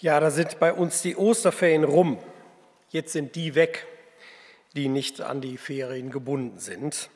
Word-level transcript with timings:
Ja, 0.00 0.20
da 0.20 0.30
sind 0.30 0.60
bei 0.60 0.72
uns 0.72 1.02
die 1.02 1.16
Osterferien 1.16 1.82
rum. 1.82 2.22
Jetzt 2.90 3.12
sind 3.12 3.34
die 3.34 3.56
weg, 3.56 3.84
die 4.76 4.86
nicht 4.86 5.20
an 5.20 5.40
die 5.40 5.56
Ferien 5.56 6.12
gebunden 6.12 6.60
sind. 6.60 7.10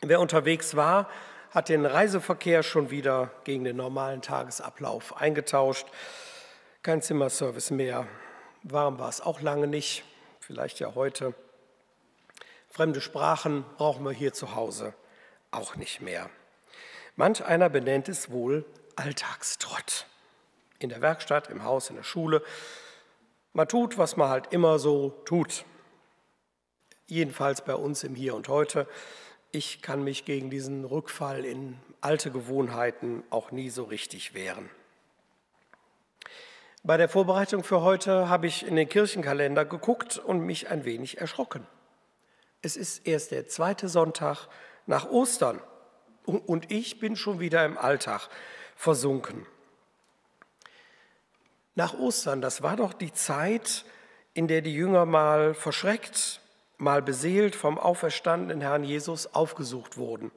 Wer 0.00 0.20
unterwegs 0.20 0.76
war, 0.76 1.10
hat 1.50 1.68
den 1.68 1.84
Reiseverkehr 1.84 2.62
schon 2.62 2.90
wieder 2.90 3.32
gegen 3.42 3.64
den 3.64 3.74
normalen 3.74 4.22
Tagesablauf 4.22 5.16
eingetauscht. 5.16 5.88
Kein 6.84 7.02
Zimmerservice 7.02 7.72
mehr. 7.72 8.06
Warm 8.62 9.00
war 9.00 9.08
es 9.08 9.20
auch 9.20 9.40
lange 9.40 9.66
nicht, 9.66 10.04
vielleicht 10.38 10.78
ja 10.78 10.94
heute. 10.94 11.34
Fremde 12.70 13.00
Sprachen 13.00 13.64
brauchen 13.76 14.04
wir 14.04 14.12
hier 14.12 14.32
zu 14.32 14.54
Hause 14.54 14.94
auch 15.50 15.74
nicht 15.74 16.00
mehr. 16.00 16.30
Manch 17.16 17.44
einer 17.44 17.68
benennt 17.68 18.08
es 18.08 18.30
wohl 18.30 18.64
Alltagstrott 18.94 20.06
in 20.84 20.90
der 20.90 21.00
Werkstatt, 21.00 21.50
im 21.50 21.64
Haus, 21.64 21.90
in 21.90 21.96
der 21.96 22.04
Schule. 22.04 22.42
Man 23.52 23.66
tut, 23.66 23.98
was 23.98 24.16
man 24.16 24.28
halt 24.28 24.52
immer 24.52 24.78
so 24.78 25.10
tut. 25.24 25.64
Jedenfalls 27.06 27.62
bei 27.62 27.74
uns 27.74 28.04
im 28.04 28.14
Hier 28.14 28.34
und 28.34 28.48
Heute. 28.48 28.86
Ich 29.50 29.82
kann 29.82 30.04
mich 30.04 30.24
gegen 30.24 30.50
diesen 30.50 30.84
Rückfall 30.84 31.44
in 31.44 31.78
alte 32.00 32.30
Gewohnheiten 32.30 33.22
auch 33.30 33.50
nie 33.50 33.70
so 33.70 33.84
richtig 33.84 34.34
wehren. 34.34 34.70
Bei 36.82 36.96
der 36.98 37.08
Vorbereitung 37.08 37.64
für 37.64 37.80
heute 37.80 38.28
habe 38.28 38.46
ich 38.46 38.66
in 38.66 38.76
den 38.76 38.88
Kirchenkalender 38.88 39.64
geguckt 39.64 40.18
und 40.18 40.40
mich 40.40 40.68
ein 40.68 40.84
wenig 40.84 41.18
erschrocken. 41.18 41.66
Es 42.60 42.76
ist 42.76 43.06
erst 43.06 43.30
der 43.30 43.48
zweite 43.48 43.88
Sonntag 43.88 44.48
nach 44.86 45.08
Ostern 45.08 45.60
und 46.26 46.70
ich 46.70 46.98
bin 46.98 47.16
schon 47.16 47.40
wieder 47.40 47.64
im 47.64 47.78
Alltag 47.78 48.28
versunken. 48.76 49.46
Nach 51.74 51.94
Ostern, 51.94 52.40
das 52.40 52.62
war 52.62 52.76
doch 52.76 52.92
die 52.92 53.12
Zeit, 53.12 53.84
in 54.32 54.48
der 54.48 54.62
die 54.62 54.74
Jünger 54.74 55.06
mal 55.06 55.54
verschreckt, 55.54 56.40
mal 56.78 57.02
beseelt 57.02 57.56
vom 57.56 57.78
auferstandenen 57.78 58.60
Herrn 58.60 58.84
Jesus 58.84 59.34
aufgesucht 59.34 59.96
wurden. 59.96 60.30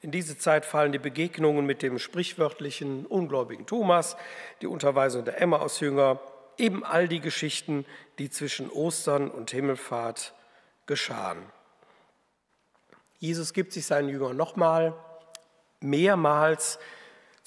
In 0.00 0.10
diese 0.12 0.38
Zeit 0.38 0.64
fallen 0.64 0.92
die 0.92 0.98
Begegnungen 0.98 1.66
mit 1.66 1.82
dem 1.82 1.98
sprichwörtlichen 1.98 3.04
ungläubigen 3.04 3.66
Thomas, 3.66 4.16
die 4.62 4.66
Unterweisung 4.66 5.24
der 5.24 5.40
Emmaus-Jünger, 5.40 6.20
eben 6.56 6.84
all 6.84 7.08
die 7.08 7.20
Geschichten, 7.20 7.84
die 8.18 8.30
zwischen 8.30 8.70
Ostern 8.70 9.30
und 9.30 9.50
Himmelfahrt 9.50 10.34
geschahen. 10.86 11.42
Jesus 13.18 13.52
gibt 13.52 13.72
sich 13.72 13.86
seinen 13.86 14.08
Jüngern 14.08 14.36
nochmal 14.36 14.94
mehrmals 15.80 16.78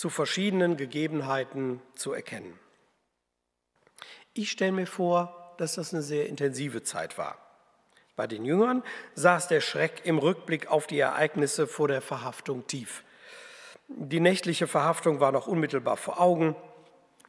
zu 0.02 0.10
verschiedenen 0.10 0.78
Gegebenheiten 0.78 1.80
zu 1.94 2.12
erkennen. 2.12 2.58
Ich 4.34 4.50
stelle 4.50 4.72
mir 4.72 4.88
vor, 4.88 5.54
dass 5.60 5.76
das 5.76 5.94
eine 5.94 6.02
sehr 6.02 6.28
intensive 6.28 6.82
Zeit 6.82 7.20
war. 7.20 7.38
Bei 8.16 8.26
den 8.26 8.44
Jüngern 8.44 8.82
saß 9.14 9.48
der 9.48 9.62
Schreck 9.62 10.02
im 10.04 10.18
Rückblick 10.18 10.66
auf 10.72 10.88
die 10.88 10.98
Ereignisse 10.98 11.68
vor 11.68 11.88
der 11.88 12.02
Verhaftung 12.02 12.66
tief. 12.66 13.04
Die 13.90 14.20
nächtliche 14.20 14.66
Verhaftung 14.66 15.20
war 15.20 15.32
noch 15.32 15.46
unmittelbar 15.46 15.98
vor 15.98 16.20
Augen. 16.20 16.56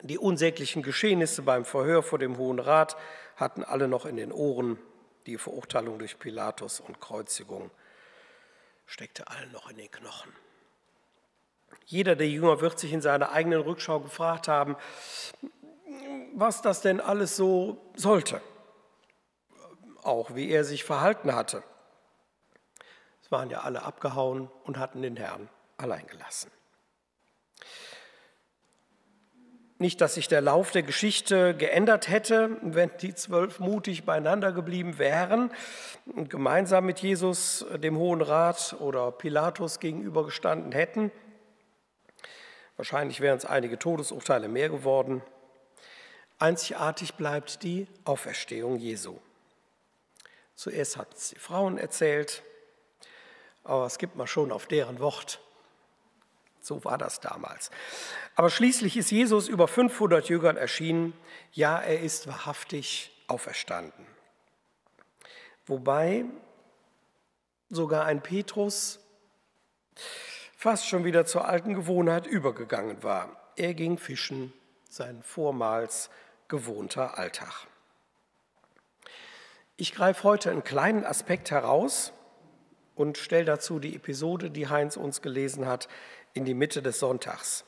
Die 0.00 0.16
unsäglichen 0.16 0.82
Geschehnisse 0.82 1.42
beim 1.42 1.66
Verhör 1.66 2.02
vor 2.02 2.18
dem 2.18 2.38
Hohen 2.38 2.58
Rat 2.58 2.96
hatten 3.36 3.64
alle 3.64 3.86
noch 3.86 4.06
in 4.06 4.16
den 4.16 4.32
Ohren. 4.32 4.78
Die 5.26 5.36
Verurteilung 5.36 5.98
durch 5.98 6.18
Pilatus 6.18 6.80
und 6.80 7.02
Kreuzigung 7.02 7.70
steckte 8.86 9.28
allen 9.28 9.52
noch 9.52 9.68
in 9.68 9.76
den 9.76 9.90
Knochen. 9.90 10.32
Jeder 11.84 12.16
der 12.16 12.28
Jünger 12.28 12.60
wird 12.60 12.78
sich 12.78 12.92
in 12.92 13.00
seiner 13.00 13.32
eigenen 13.32 13.60
Rückschau 13.60 14.00
gefragt 14.00 14.48
haben, 14.48 14.76
was 16.34 16.62
das 16.62 16.80
denn 16.80 17.00
alles 17.00 17.36
so 17.36 17.78
sollte, 17.94 18.40
auch 20.02 20.34
wie 20.34 20.50
er 20.50 20.64
sich 20.64 20.84
verhalten 20.84 21.34
hatte. 21.34 21.62
Es 23.22 23.30
waren 23.30 23.50
ja 23.50 23.60
alle 23.60 23.82
abgehauen 23.82 24.50
und 24.64 24.78
hatten 24.78 25.02
den 25.02 25.16
Herrn 25.16 25.48
allein 25.76 26.06
gelassen. 26.06 26.50
Nicht, 29.82 30.00
dass 30.00 30.14
sich 30.14 30.28
der 30.28 30.40
Lauf 30.40 30.70
der 30.70 30.84
Geschichte 30.84 31.56
geändert 31.56 32.08
hätte, 32.08 32.56
wenn 32.62 32.88
die 33.00 33.16
zwölf 33.16 33.58
mutig 33.58 34.04
beieinander 34.04 34.52
geblieben 34.52 34.98
wären 34.98 35.50
und 36.06 36.30
gemeinsam 36.30 36.86
mit 36.86 37.00
Jesus, 37.00 37.66
dem 37.74 37.98
Hohen 37.98 38.20
Rat 38.22 38.76
oder 38.78 39.10
Pilatus 39.10 39.80
gegenübergestanden 39.80 40.70
hätten. 40.70 41.10
Wahrscheinlich 42.82 43.20
wären 43.20 43.38
es 43.38 43.44
einige 43.44 43.78
Todesurteile 43.78 44.48
mehr 44.48 44.68
geworden. 44.68 45.22
Einzigartig 46.40 47.14
bleibt 47.14 47.62
die 47.62 47.86
Auferstehung 48.04 48.76
Jesu. 48.76 49.20
Zuerst 50.56 50.96
hat 50.96 51.14
es 51.14 51.28
die 51.28 51.38
Frauen 51.38 51.78
erzählt, 51.78 52.42
aber 53.62 53.86
es 53.86 53.98
gibt 53.98 54.16
mal 54.16 54.26
schon 54.26 54.50
auf 54.50 54.66
deren 54.66 54.98
Wort. 54.98 55.38
So 56.60 56.84
war 56.84 56.98
das 56.98 57.20
damals. 57.20 57.70
Aber 58.34 58.50
schließlich 58.50 58.96
ist 58.96 59.12
Jesus 59.12 59.46
über 59.46 59.68
500 59.68 60.28
Jüngern 60.28 60.56
erschienen. 60.56 61.12
Ja, 61.52 61.78
er 61.78 62.00
ist 62.00 62.26
wahrhaftig 62.26 63.12
auferstanden. 63.28 64.08
Wobei 65.66 66.24
sogar 67.70 68.06
ein 68.06 68.24
Petrus 68.24 68.98
fast 70.62 70.86
schon 70.86 71.04
wieder 71.04 71.26
zur 71.26 71.48
alten 71.48 71.74
Gewohnheit 71.74 72.24
übergegangen 72.24 73.02
war. 73.02 73.36
Er 73.56 73.74
ging 73.74 73.98
fischen, 73.98 74.52
sein 74.88 75.20
vormals 75.24 76.08
gewohnter 76.46 77.18
Alltag. 77.18 77.66
Ich 79.76 79.92
greife 79.92 80.22
heute 80.22 80.52
einen 80.52 80.62
kleinen 80.62 81.04
Aspekt 81.04 81.50
heraus 81.50 82.12
und 82.94 83.18
stelle 83.18 83.44
dazu 83.44 83.80
die 83.80 83.96
Episode, 83.96 84.52
die 84.52 84.68
Heinz 84.68 84.96
uns 84.96 85.20
gelesen 85.20 85.66
hat, 85.66 85.88
in 86.32 86.44
die 86.44 86.54
Mitte 86.54 86.80
des 86.80 87.00
Sonntags. 87.00 87.64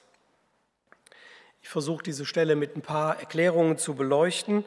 Ich 1.63 1.71
versuche 1.71 2.05
diese 2.05 2.25
Stelle 2.25 2.55
mit 2.55 2.77
ein 2.77 2.83
paar 2.83 3.19
Erklärungen 3.19 3.77
zu 3.77 3.97
beleuchten 3.97 4.65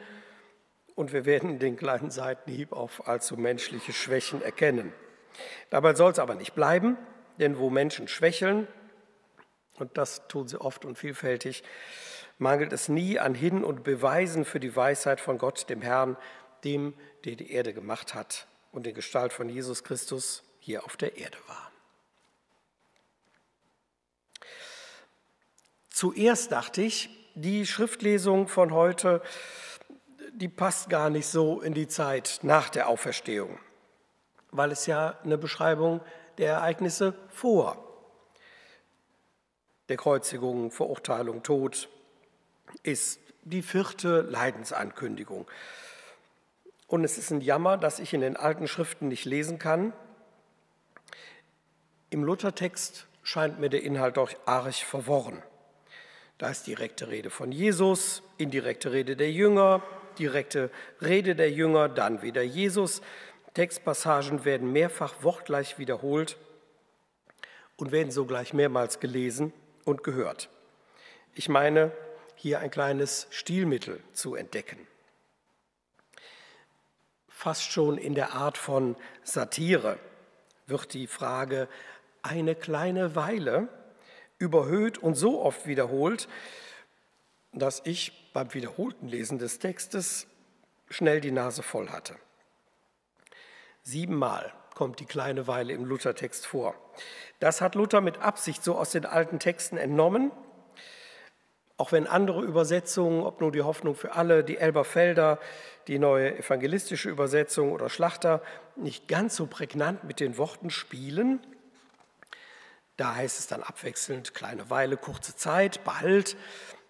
und 0.94 1.14
wir 1.14 1.24
werden 1.24 1.60
den 1.60 1.78
kleinen 1.78 2.10
Seitenhieb 2.10 2.72
auf 2.72 3.08
allzu 3.08 3.38
menschliche 3.38 3.94
Schwächen 3.94 4.42
erkennen. 4.42 4.92
Dabei 5.70 5.94
soll 5.94 6.12
es 6.12 6.18
aber 6.18 6.34
nicht 6.34 6.54
bleiben. 6.54 6.98
Denn 7.38 7.58
wo 7.58 7.70
Menschen 7.70 8.08
schwächeln, 8.08 8.66
und 9.78 9.96
das 9.96 10.26
tun 10.28 10.48
sie 10.48 10.60
oft 10.60 10.84
und 10.84 10.98
vielfältig, 10.98 11.62
mangelt 12.38 12.72
es 12.72 12.88
nie 12.88 13.18
an 13.18 13.34
Hin- 13.34 13.64
und 13.64 13.84
Beweisen 13.84 14.44
für 14.44 14.60
die 14.60 14.74
Weisheit 14.74 15.20
von 15.20 15.38
Gott, 15.38 15.68
dem 15.68 15.82
Herrn, 15.82 16.16
dem, 16.64 16.94
der 17.24 17.36
die 17.36 17.52
Erde 17.52 17.72
gemacht 17.72 18.14
hat 18.14 18.46
und 18.72 18.86
in 18.86 18.94
Gestalt 18.94 19.32
von 19.32 19.48
Jesus 19.48 19.84
Christus 19.84 20.42
hier 20.58 20.84
auf 20.84 20.96
der 20.96 21.16
Erde 21.16 21.38
war. 21.46 21.70
Zuerst 25.90 26.52
dachte 26.52 26.82
ich, 26.82 27.10
die 27.34 27.66
Schriftlesung 27.66 28.48
von 28.48 28.72
heute, 28.72 29.22
die 30.32 30.48
passt 30.48 30.90
gar 30.90 31.10
nicht 31.10 31.26
so 31.26 31.60
in 31.60 31.74
die 31.74 31.88
Zeit 31.88 32.40
nach 32.42 32.68
der 32.68 32.88
Auferstehung, 32.88 33.58
weil 34.50 34.70
es 34.70 34.86
ja 34.86 35.18
eine 35.24 35.38
Beschreibung 35.38 36.00
der 36.38 36.54
Ereignisse 36.54 37.14
vor 37.28 37.84
der 39.88 39.96
Kreuzigung, 39.96 40.70
Verurteilung, 40.70 41.42
Tod 41.42 41.88
ist 42.82 43.20
die 43.44 43.62
vierte 43.62 44.20
Leidensankündigung. 44.20 45.46
Und 46.86 47.04
es 47.04 47.18
ist 47.18 47.30
ein 47.30 47.40
Jammer, 47.40 47.76
dass 47.76 47.98
ich 47.98 48.12
in 48.12 48.20
den 48.20 48.36
alten 48.36 48.68
Schriften 48.68 49.08
nicht 49.08 49.24
lesen 49.24 49.58
kann. 49.58 49.92
Im 52.10 52.24
Luthertext 52.24 53.06
scheint 53.22 53.58
mir 53.60 53.68
der 53.68 53.82
Inhalt 53.82 54.16
doch 54.16 54.30
arg 54.46 54.74
verworren. 54.74 55.42
Da 56.38 56.50
ist 56.50 56.66
direkte 56.66 57.08
Rede 57.08 57.30
von 57.30 57.50
Jesus, 57.50 58.22
indirekte 58.36 58.92
Rede 58.92 59.16
der 59.16 59.32
Jünger, 59.32 59.82
direkte 60.18 60.70
Rede 61.02 61.34
der 61.34 61.50
Jünger, 61.50 61.88
dann 61.88 62.22
wieder 62.22 62.42
Jesus. 62.42 63.02
Textpassagen 63.58 64.44
werden 64.44 64.70
mehrfach 64.70 65.24
wortgleich 65.24 65.80
wiederholt 65.80 66.36
und 67.76 67.90
werden 67.90 68.12
sogleich 68.12 68.54
mehrmals 68.54 69.00
gelesen 69.00 69.52
und 69.84 70.04
gehört. 70.04 70.48
Ich 71.34 71.48
meine, 71.48 71.90
hier 72.36 72.60
ein 72.60 72.70
kleines 72.70 73.26
Stilmittel 73.30 74.00
zu 74.12 74.36
entdecken. 74.36 74.78
Fast 77.28 77.72
schon 77.72 77.98
in 77.98 78.14
der 78.14 78.32
Art 78.34 78.56
von 78.56 78.94
Satire 79.24 79.98
wird 80.68 80.94
die 80.94 81.08
Frage 81.08 81.66
eine 82.22 82.54
kleine 82.54 83.16
Weile 83.16 83.66
überhöht 84.38 84.98
und 84.98 85.16
so 85.16 85.42
oft 85.42 85.66
wiederholt, 85.66 86.28
dass 87.52 87.82
ich 87.84 88.30
beim 88.32 88.54
wiederholten 88.54 89.08
Lesen 89.08 89.40
des 89.40 89.58
Textes 89.58 90.28
schnell 90.88 91.20
die 91.20 91.32
Nase 91.32 91.64
voll 91.64 91.88
hatte. 91.88 92.14
Siebenmal 93.88 94.52
kommt 94.74 95.00
die 95.00 95.06
kleine 95.06 95.46
Weile 95.46 95.72
im 95.72 95.86
Luthertext 95.86 96.46
vor. 96.46 96.74
Das 97.40 97.62
hat 97.62 97.74
Luther 97.74 98.02
mit 98.02 98.18
Absicht 98.18 98.62
so 98.62 98.76
aus 98.76 98.90
den 98.90 99.06
alten 99.06 99.38
Texten 99.38 99.78
entnommen, 99.78 100.30
Auch 101.78 101.92
wenn 101.92 102.06
andere 102.06 102.42
Übersetzungen, 102.42 103.22
ob 103.22 103.40
nur 103.40 103.50
die 103.50 103.62
Hoffnung 103.62 103.94
für 103.94 104.14
alle, 104.14 104.44
die 104.44 104.58
Elberfelder, 104.58 105.38
die 105.86 105.98
neue 105.98 106.36
evangelistische 106.36 107.08
Übersetzung 107.08 107.72
oder 107.72 107.88
Schlachter, 107.88 108.42
nicht 108.76 109.08
ganz 109.08 109.36
so 109.36 109.46
prägnant 109.46 110.04
mit 110.04 110.20
den 110.20 110.36
Worten 110.36 110.70
spielen, 110.70 111.40
da 112.98 113.14
heißt 113.14 113.38
es 113.38 113.46
dann 113.46 113.62
abwechselnd 113.62 114.34
kleine 114.34 114.68
Weile, 114.70 114.96
kurze 114.96 115.36
Zeit, 115.36 115.84
bald. 115.84 116.36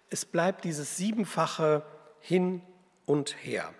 Es 0.09 0.25
bleibt 0.25 0.65
dieses 0.65 0.97
siebenfache 0.97 1.85
hin 2.19 2.61
und 3.05 3.37
her. 3.45 3.71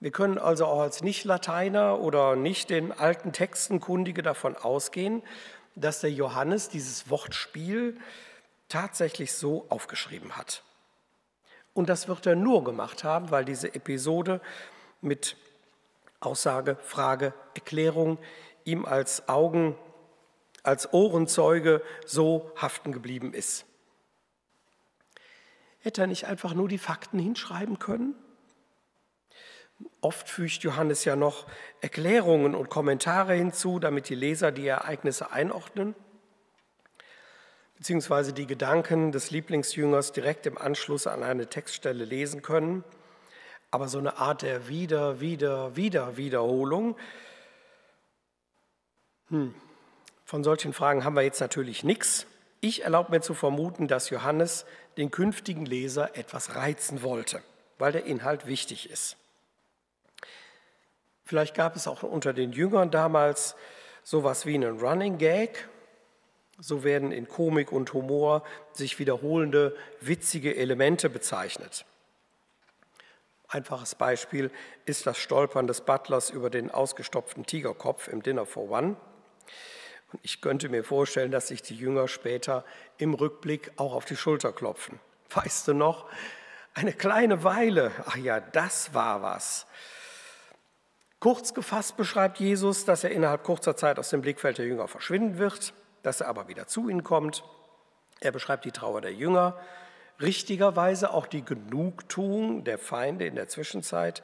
Wir 0.00 0.12
können 0.12 0.38
also 0.38 0.66
auch 0.66 0.80
als 0.80 1.02
Nicht-Lateiner 1.02 1.98
oder 1.98 2.36
nicht 2.36 2.70
den 2.70 2.92
alten 2.92 3.32
Texten 3.32 3.80
kundige 3.80 4.22
davon 4.22 4.56
ausgehen, 4.56 5.22
dass 5.74 6.00
der 6.00 6.12
Johannes 6.12 6.68
dieses 6.68 7.10
Wortspiel 7.10 7.98
tatsächlich 8.68 9.32
so 9.32 9.66
aufgeschrieben 9.68 10.36
hat. 10.36 10.62
Und 11.74 11.88
das 11.88 12.06
wird 12.08 12.26
er 12.26 12.36
nur 12.36 12.64
gemacht 12.64 13.04
haben, 13.04 13.30
weil 13.30 13.44
diese 13.44 13.74
Episode 13.74 14.40
mit 15.00 15.36
Aussage, 16.20 16.76
Frage, 16.82 17.32
Erklärung 17.54 18.18
ihm 18.64 18.84
als 18.84 19.28
Augen, 19.28 19.76
als 20.62 20.92
Ohrenzeuge 20.92 21.82
so 22.04 22.52
haften 22.56 22.92
geblieben 22.92 23.32
ist. 23.32 23.64
Hätte 25.80 26.02
er 26.02 26.06
nicht 26.06 26.26
einfach 26.26 26.54
nur 26.54 26.68
die 26.68 26.78
Fakten 26.78 27.18
hinschreiben 27.18 27.78
können? 27.78 28.14
Oft 30.00 30.28
fügt 30.28 30.62
Johannes 30.62 31.04
ja 31.04 31.16
noch 31.16 31.46
Erklärungen 31.80 32.54
und 32.54 32.68
Kommentare 32.68 33.34
hinzu, 33.34 33.78
damit 33.78 34.08
die 34.08 34.14
Leser 34.14 34.52
die 34.52 34.66
Ereignisse 34.66 35.32
einordnen, 35.32 35.94
beziehungsweise 37.76 38.32
die 38.32 38.46
Gedanken 38.46 39.12
des 39.12 39.30
Lieblingsjüngers 39.30 40.12
direkt 40.12 40.46
im 40.46 40.58
Anschluss 40.58 41.06
an 41.06 41.22
eine 41.22 41.48
Textstelle 41.48 42.04
lesen 42.04 42.42
können. 42.42 42.84
Aber 43.70 43.88
so 43.88 43.98
eine 43.98 44.18
Art 44.18 44.42
der 44.42 44.68
Wieder, 44.68 45.20
Wieder, 45.20 45.76
Wieder 45.76 46.16
Wiederholung, 46.16 46.96
hm, 49.28 49.54
von 50.24 50.44
solchen 50.44 50.72
Fragen 50.72 51.04
haben 51.04 51.14
wir 51.14 51.22
jetzt 51.22 51.40
natürlich 51.40 51.84
nichts. 51.84 52.26
Ich 52.60 52.84
erlaube 52.84 53.10
mir 53.12 53.20
zu 53.20 53.34
vermuten, 53.34 53.88
dass 53.88 54.10
Johannes 54.10 54.64
den 54.96 55.10
künftigen 55.10 55.64
Leser 55.64 56.16
etwas 56.16 56.54
reizen 56.54 57.02
wollte, 57.02 57.42
weil 57.78 57.92
der 57.92 58.04
Inhalt 58.04 58.46
wichtig 58.46 58.90
ist. 58.90 59.16
Vielleicht 61.28 61.54
gab 61.54 61.76
es 61.76 61.86
auch 61.86 62.04
unter 62.04 62.32
den 62.32 62.52
Jüngern 62.52 62.90
damals 62.90 63.54
sowas 64.02 64.46
wie 64.46 64.54
einen 64.54 64.80
Running 64.80 65.18
Gag. 65.18 65.68
So 66.58 66.84
werden 66.84 67.12
in 67.12 67.28
Komik 67.28 67.70
und 67.70 67.92
Humor 67.92 68.42
sich 68.72 68.98
wiederholende, 68.98 69.76
witzige 70.00 70.56
Elemente 70.56 71.10
bezeichnet. 71.10 71.84
Einfaches 73.46 73.94
Beispiel 73.94 74.50
ist 74.86 75.06
das 75.06 75.18
Stolpern 75.18 75.66
des 75.66 75.82
Butlers 75.82 76.30
über 76.30 76.48
den 76.48 76.70
ausgestopften 76.70 77.44
Tigerkopf 77.44 78.08
im 78.08 78.22
Dinner 78.22 78.46
for 78.46 78.70
One. 78.70 78.96
Und 80.10 80.20
ich 80.22 80.40
könnte 80.40 80.70
mir 80.70 80.82
vorstellen, 80.82 81.30
dass 81.30 81.48
sich 81.48 81.60
die 81.60 81.76
Jünger 81.76 82.08
später 82.08 82.64
im 82.96 83.12
Rückblick 83.12 83.72
auch 83.76 83.92
auf 83.92 84.06
die 84.06 84.16
Schulter 84.16 84.54
klopfen. 84.54 84.98
Weißt 85.28 85.68
du 85.68 85.74
noch, 85.74 86.06
eine 86.72 86.94
kleine 86.94 87.44
Weile, 87.44 87.92
ach 88.06 88.16
ja, 88.16 88.40
das 88.40 88.94
war 88.94 89.20
was. 89.20 89.66
Kurz 91.20 91.52
gefasst 91.52 91.96
beschreibt 91.96 92.38
Jesus, 92.38 92.84
dass 92.84 93.02
er 93.02 93.10
innerhalb 93.10 93.42
kurzer 93.42 93.76
Zeit 93.76 93.98
aus 93.98 94.10
dem 94.10 94.20
Blickfeld 94.20 94.58
der 94.58 94.66
Jünger 94.66 94.86
verschwinden 94.86 95.38
wird, 95.38 95.74
dass 96.02 96.20
er 96.20 96.28
aber 96.28 96.46
wieder 96.46 96.68
zu 96.68 96.88
ihnen 96.88 97.02
kommt. 97.02 97.42
Er 98.20 98.30
beschreibt 98.30 98.64
die 98.64 98.70
Trauer 98.70 99.00
der 99.00 99.12
Jünger, 99.12 99.58
richtigerweise 100.20 101.12
auch 101.12 101.26
die 101.26 101.44
Genugtuung 101.44 102.62
der 102.62 102.78
Feinde 102.78 103.26
in 103.26 103.34
der 103.34 103.48
Zwischenzeit 103.48 104.22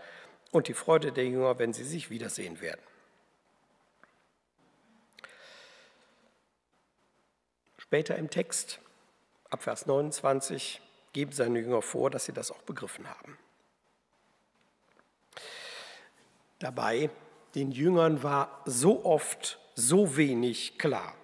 und 0.52 0.68
die 0.68 0.74
Freude 0.74 1.10
der 1.10 1.26
Jünger, 1.26 1.58
wenn 1.58 1.72
sie 1.72 1.84
sich 1.84 2.10
wiedersehen 2.10 2.60
werden. 2.60 2.82
Später 7.76 8.16
im 8.16 8.30
Text, 8.30 8.80
ab 9.50 9.64
Vers 9.64 9.86
29, 9.86 10.80
geben 11.12 11.32
seine 11.32 11.58
Jünger 11.60 11.82
vor, 11.82 12.10
dass 12.10 12.24
sie 12.24 12.32
das 12.32 12.50
auch 12.50 12.62
begriffen 12.62 13.08
haben. 13.08 13.36
Dabei, 16.58 17.10
den 17.54 17.70
Jüngern 17.70 18.22
war 18.22 18.62
so 18.64 19.04
oft 19.04 19.58
so 19.74 20.16
wenig 20.16 20.78
klar. 20.78 21.14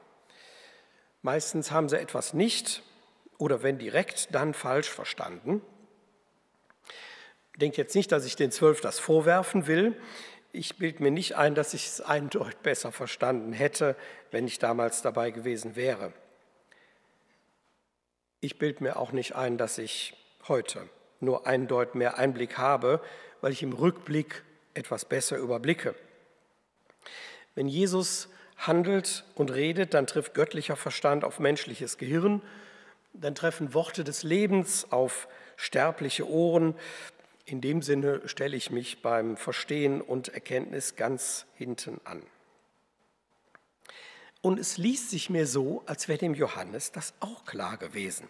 Meistens 1.22 1.70
haben 1.70 1.88
sie 1.88 1.98
etwas 1.98 2.34
nicht 2.34 2.82
oder 3.38 3.62
wenn 3.62 3.78
direkt, 3.78 4.34
dann 4.34 4.54
falsch 4.54 4.88
verstanden. 4.88 5.62
Denkt 7.56 7.76
jetzt 7.76 7.94
nicht, 7.94 8.12
dass 8.12 8.24
ich 8.24 8.36
den 8.36 8.50
Zwölf 8.50 8.80
das 8.80 8.98
vorwerfen 8.98 9.66
will. 9.66 10.00
Ich 10.52 10.78
bilde 10.78 11.02
mir 11.02 11.10
nicht 11.10 11.36
ein, 11.36 11.54
dass 11.54 11.74
ich 11.74 11.86
es 11.86 12.00
eindeutig 12.00 12.56
besser 12.58 12.90
verstanden 12.90 13.52
hätte, 13.52 13.96
wenn 14.30 14.46
ich 14.46 14.58
damals 14.58 15.02
dabei 15.02 15.30
gewesen 15.30 15.76
wäre. 15.76 16.12
Ich 18.40 18.58
bilde 18.58 18.82
mir 18.82 18.96
auch 18.96 19.12
nicht 19.12 19.34
ein, 19.36 19.58
dass 19.58 19.78
ich 19.78 20.16
heute 20.48 20.88
nur 21.20 21.46
eindeutig 21.46 21.94
mehr 21.94 22.18
Einblick 22.18 22.56
habe, 22.56 23.00
weil 23.42 23.52
ich 23.52 23.62
im 23.62 23.72
Rückblick 23.72 24.42
etwas 24.80 25.04
besser 25.04 25.36
überblicke. 25.36 25.94
Wenn 27.54 27.68
Jesus 27.68 28.28
handelt 28.56 29.24
und 29.34 29.50
redet, 29.50 29.94
dann 29.94 30.06
trifft 30.06 30.34
göttlicher 30.34 30.76
Verstand 30.76 31.24
auf 31.24 31.38
menschliches 31.38 31.98
Gehirn, 31.98 32.42
dann 33.12 33.34
treffen 33.34 33.74
Worte 33.74 34.04
des 34.04 34.22
Lebens 34.22 34.90
auf 34.90 35.28
sterbliche 35.56 36.28
Ohren. 36.28 36.74
In 37.44 37.60
dem 37.60 37.82
Sinne 37.82 38.26
stelle 38.28 38.56
ich 38.56 38.70
mich 38.70 39.02
beim 39.02 39.36
Verstehen 39.36 40.00
und 40.00 40.28
Erkenntnis 40.28 40.96
ganz 40.96 41.46
hinten 41.56 42.00
an. 42.04 42.22
Und 44.42 44.58
es 44.58 44.78
liest 44.78 45.10
sich 45.10 45.28
mir 45.28 45.46
so, 45.46 45.82
als 45.86 46.08
wäre 46.08 46.18
dem 46.18 46.34
Johannes 46.34 46.92
das 46.92 47.12
auch 47.20 47.44
klar 47.44 47.76
gewesen. 47.76 48.28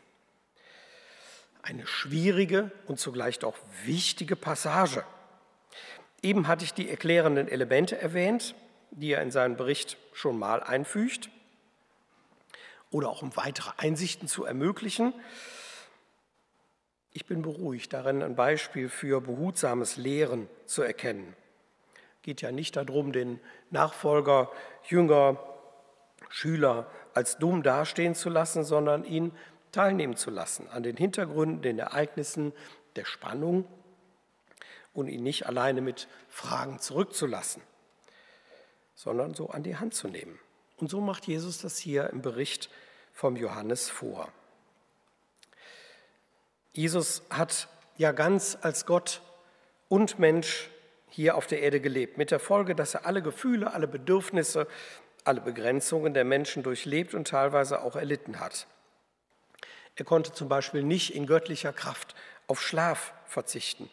Eine 1.62 1.86
schwierige 1.86 2.72
und 2.86 2.98
zugleich 2.98 3.38
doch 3.38 3.56
wichtige 3.84 4.34
Passage. 4.34 5.04
Eben 6.22 6.48
hatte 6.48 6.64
ich 6.64 6.74
die 6.74 6.90
erklärenden 6.90 7.48
Elemente 7.48 7.98
erwähnt, 7.98 8.54
die 8.90 9.12
er 9.12 9.22
in 9.22 9.30
seinem 9.30 9.56
Bericht 9.56 9.96
schon 10.12 10.38
mal 10.38 10.62
einfügt, 10.62 11.30
oder 12.90 13.08
auch 13.08 13.22
um 13.22 13.36
weitere 13.36 13.70
Einsichten 13.76 14.26
zu 14.26 14.44
ermöglichen. 14.44 15.14
Ich 17.12 17.24
bin 17.24 17.42
beruhigt, 17.42 17.92
darin 17.92 18.22
ein 18.22 18.34
Beispiel 18.34 18.88
für 18.88 19.20
behutsames 19.20 19.96
Lehren 19.96 20.48
zu 20.66 20.82
erkennen. 20.82 21.36
Geht 22.22 22.42
ja 22.42 22.52
nicht 22.52 22.76
darum, 22.76 23.12
den 23.12 23.40
Nachfolger, 23.70 24.50
Jünger, 24.88 25.38
Schüler 26.28 26.90
als 27.14 27.38
dumm 27.38 27.62
dastehen 27.62 28.14
zu 28.14 28.28
lassen, 28.28 28.64
sondern 28.64 29.04
ihn 29.04 29.32
teilnehmen 29.72 30.16
zu 30.16 30.30
lassen 30.30 30.68
an 30.68 30.82
den 30.82 30.96
Hintergründen, 30.96 31.62
den 31.62 31.78
Ereignissen 31.78 32.52
der 32.96 33.04
Spannung 33.04 33.64
und 34.92 35.08
ihn 35.08 35.22
nicht 35.22 35.46
alleine 35.46 35.80
mit 35.80 36.08
Fragen 36.28 36.78
zurückzulassen, 36.80 37.62
sondern 38.94 39.34
so 39.34 39.50
an 39.50 39.62
die 39.62 39.76
Hand 39.76 39.94
zu 39.94 40.08
nehmen. 40.08 40.38
Und 40.78 40.88
so 40.90 41.00
macht 41.00 41.26
Jesus 41.26 41.58
das 41.58 41.78
hier 41.78 42.10
im 42.10 42.22
Bericht 42.22 42.70
vom 43.12 43.36
Johannes 43.36 43.90
vor. 43.90 44.32
Jesus 46.72 47.22
hat 47.30 47.68
ja 47.98 48.12
ganz 48.12 48.56
als 48.62 48.86
Gott 48.86 49.20
und 49.88 50.18
Mensch 50.18 50.70
hier 51.08 51.36
auf 51.36 51.46
der 51.46 51.60
Erde 51.60 51.80
gelebt, 51.80 52.16
mit 52.16 52.30
der 52.30 52.38
Folge, 52.38 52.74
dass 52.74 52.94
er 52.94 53.04
alle 53.04 53.20
Gefühle, 53.20 53.74
alle 53.74 53.88
Bedürfnisse, 53.88 54.66
alle 55.24 55.40
Begrenzungen 55.40 56.14
der 56.14 56.24
Menschen 56.24 56.62
durchlebt 56.62 57.14
und 57.14 57.28
teilweise 57.28 57.82
auch 57.82 57.96
erlitten 57.96 58.40
hat. 58.40 58.66
Er 59.96 60.04
konnte 60.04 60.32
zum 60.32 60.48
Beispiel 60.48 60.82
nicht 60.82 61.14
in 61.14 61.26
göttlicher 61.26 61.72
Kraft 61.72 62.14
auf 62.46 62.62
Schlaf 62.62 63.12
verzichten. 63.26 63.90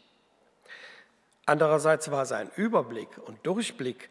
Andererseits 1.47 2.11
war 2.11 2.25
sein 2.25 2.51
Überblick 2.57 3.07
und 3.25 3.47
Durchblick 3.47 4.09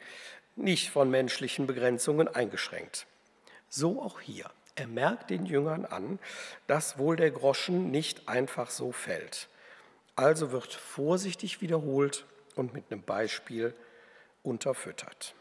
nicht 0.56 0.88
von 0.90 1.10
menschlichen 1.10 1.66
Begrenzungen 1.66 2.28
eingeschränkt. 2.28 3.06
So 3.68 4.02
auch 4.02 4.20
hier. 4.20 4.50
Er 4.74 4.86
merkt 4.86 5.28
den 5.28 5.44
Jüngern 5.44 5.84
an, 5.84 6.18
dass 6.66 6.98
wohl 6.98 7.14
der 7.16 7.30
Groschen 7.30 7.90
nicht 7.90 8.26
einfach 8.26 8.70
so 8.70 8.90
fällt. 8.90 9.48
Also 10.16 10.50
wird 10.50 10.72
vorsichtig 10.72 11.60
wiederholt 11.60 12.24
und 12.54 12.72
mit 12.72 12.84
einem 12.90 13.02
Beispiel 13.02 13.74
unterfüttert. 14.42 15.34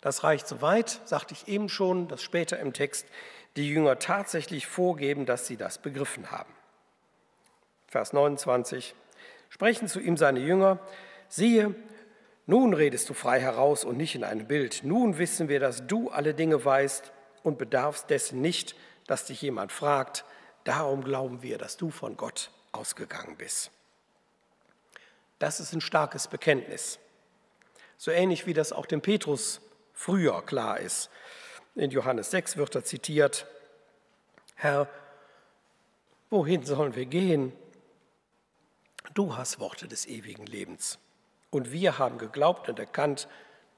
Das 0.00 0.24
reicht 0.24 0.48
so 0.48 0.62
weit, 0.62 1.00
sagte 1.04 1.34
ich 1.34 1.46
eben 1.46 1.68
schon, 1.68 2.08
dass 2.08 2.22
später 2.22 2.58
im 2.58 2.72
Text 2.72 3.06
die 3.54 3.68
Jünger 3.68 4.00
tatsächlich 4.00 4.66
vorgeben, 4.66 5.26
dass 5.26 5.46
sie 5.46 5.56
das 5.56 5.78
begriffen 5.78 6.32
haben. 6.32 6.52
Vers 7.86 8.12
29 8.12 8.96
sprechen 9.50 9.88
zu 9.88 10.00
ihm 10.00 10.16
seine 10.16 10.40
Jünger, 10.40 10.78
siehe, 11.28 11.74
nun 12.46 12.72
redest 12.72 13.10
du 13.10 13.14
frei 13.14 13.40
heraus 13.40 13.84
und 13.84 13.98
nicht 13.98 14.14
in 14.14 14.24
einem 14.24 14.48
Bild. 14.48 14.80
Nun 14.82 15.18
wissen 15.18 15.48
wir, 15.48 15.60
dass 15.60 15.86
du 15.86 16.08
alle 16.08 16.32
Dinge 16.32 16.64
weißt 16.64 17.12
und 17.42 17.58
bedarfst 17.58 18.08
dessen 18.08 18.40
nicht, 18.40 18.74
dass 19.06 19.26
dich 19.26 19.42
jemand 19.42 19.70
fragt, 19.70 20.24
darum 20.64 21.04
glauben 21.04 21.42
wir, 21.42 21.58
dass 21.58 21.76
du 21.76 21.90
von 21.90 22.16
Gott 22.16 22.50
ausgegangen 22.72 23.36
bist. 23.36 23.70
Das 25.38 25.60
ist 25.60 25.72
ein 25.72 25.80
starkes 25.80 26.28
Bekenntnis. 26.28 26.98
So 27.98 28.10
ähnlich 28.10 28.46
wie 28.46 28.54
das 28.54 28.72
auch 28.72 28.86
dem 28.86 29.00
Petrus 29.00 29.60
früher 29.92 30.42
klar 30.42 30.80
ist. 30.80 31.10
In 31.74 31.90
Johannes 31.90 32.30
6 32.30 32.56
wird 32.56 32.74
er 32.74 32.84
zitiert, 32.84 33.46
Herr, 34.54 34.88
wohin 36.30 36.64
sollen 36.64 36.94
wir 36.94 37.06
gehen? 37.06 37.52
Du 39.14 39.36
hast 39.36 39.58
Worte 39.58 39.88
des 39.88 40.06
ewigen 40.06 40.46
Lebens. 40.46 40.98
Und 41.50 41.72
wir 41.72 41.98
haben 41.98 42.18
geglaubt 42.18 42.68
und 42.68 42.78
erkannt, 42.78 43.28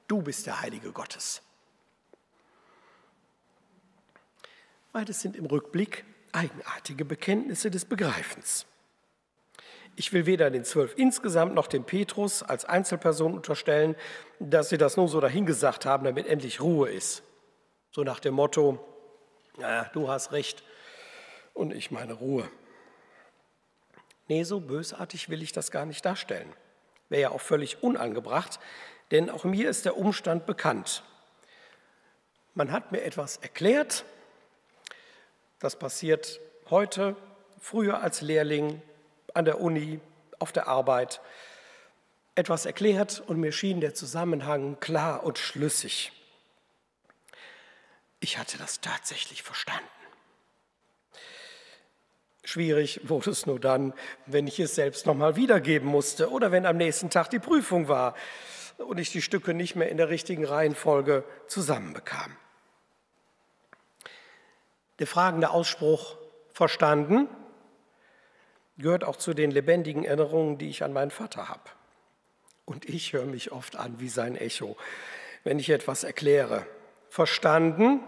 du 0.07 0.21
bist 0.21 0.45
der 0.45 0.61
Heilige 0.61 0.91
Gottes. 0.91 1.41
Beides 4.91 5.21
sind 5.21 5.35
im 5.35 5.47
Rückblick 5.47 6.05
eigenartige 6.33 7.03
Bekenntnisse 7.03 7.71
des 7.71 7.85
Begreifens. 7.85 8.67
Ich 9.95 10.13
will 10.13 10.25
weder 10.25 10.51
den 10.51 10.65
Zwölf 10.65 10.93
insgesamt 10.97 11.53
noch 11.53 11.67
dem 11.67 11.83
Petrus 11.83 12.43
als 12.43 12.65
Einzelperson 12.65 13.33
unterstellen, 13.33 13.95
dass 14.39 14.69
sie 14.69 14.77
das 14.77 14.97
nur 14.97 15.07
so 15.07 15.19
dahingesagt 15.19 15.85
haben, 15.85 16.03
damit 16.03 16.27
endlich 16.27 16.61
Ruhe 16.61 16.89
ist. 16.89 17.23
So 17.91 18.03
nach 18.03 18.19
dem 18.19 18.33
Motto, 18.35 18.83
ja, 19.59 19.85
du 19.93 20.09
hast 20.09 20.31
recht 20.31 20.63
und 21.53 21.73
ich 21.73 21.91
meine 21.91 22.13
Ruhe. 22.13 22.49
Nee, 24.27 24.43
so 24.43 24.59
bösartig 24.59 25.29
will 25.29 25.43
ich 25.43 25.51
das 25.51 25.71
gar 25.71 25.85
nicht 25.85 26.05
darstellen. 26.05 26.51
Wäre 27.09 27.21
ja 27.21 27.31
auch 27.31 27.41
völlig 27.41 27.83
unangebracht, 27.83 28.59
denn 29.11 29.29
auch 29.29 29.43
mir 29.43 29.69
ist 29.69 29.85
der 29.85 29.97
Umstand 29.97 30.45
bekannt. 30.45 31.03
Man 32.53 32.71
hat 32.71 32.91
mir 32.91 33.01
etwas 33.01 33.37
erklärt, 33.37 34.05
das 35.59 35.77
passiert 35.77 36.39
heute, 36.69 37.15
früher 37.59 38.01
als 38.01 38.21
Lehrling 38.21 38.81
an 39.33 39.45
der 39.45 39.61
Uni, 39.61 39.99
auf 40.39 40.51
der 40.51 40.67
Arbeit, 40.67 41.21
etwas 42.35 42.65
erklärt 42.65 43.23
und 43.27 43.39
mir 43.39 43.51
schien 43.51 43.79
der 43.79 43.93
Zusammenhang 43.93 44.79
klar 44.79 45.23
und 45.23 45.37
schlüssig. 45.37 46.11
Ich 48.19 48.37
hatte 48.37 48.57
das 48.57 48.81
tatsächlich 48.81 49.43
verstanden. 49.43 49.87
Schwierig 52.43 52.99
wurde 53.03 53.31
es 53.31 53.45
nur 53.45 53.59
dann, 53.59 53.93
wenn 54.25 54.47
ich 54.47 54.59
es 54.59 54.75
selbst 54.75 55.05
nochmal 55.05 55.37
wiedergeben 55.37 55.87
musste 55.87 56.29
oder 56.29 56.51
wenn 56.51 56.65
am 56.65 56.77
nächsten 56.77 57.09
Tag 57.09 57.29
die 57.29 57.39
Prüfung 57.39 57.87
war 57.87 58.15
und 58.77 58.99
ich 58.99 59.11
die 59.11 59.21
Stücke 59.21 59.53
nicht 59.53 59.75
mehr 59.75 59.89
in 59.89 59.97
der 59.97 60.09
richtigen 60.09 60.43
Reihenfolge 60.43 61.23
zusammenbekam. 61.47 62.35
Der 64.99 65.07
fragende 65.07 65.51
Ausspruch 65.51 66.17
verstanden 66.51 67.27
gehört 68.77 69.05
auch 69.05 69.15
zu 69.15 69.33
den 69.33 69.51
lebendigen 69.51 70.03
Erinnerungen, 70.03 70.57
die 70.57 70.69
ich 70.69 70.83
an 70.83 70.93
meinen 70.93 71.11
Vater 71.11 71.47
habe. 71.47 71.69
Und 72.65 72.87
ich 72.87 73.13
höre 73.13 73.25
mich 73.25 73.51
oft 73.51 73.75
an 73.75 73.99
wie 73.99 74.09
sein 74.09 74.35
Echo, 74.35 74.77
wenn 75.43 75.59
ich 75.59 75.69
etwas 75.69 76.03
erkläre. 76.03 76.65
Verstanden? 77.09 78.01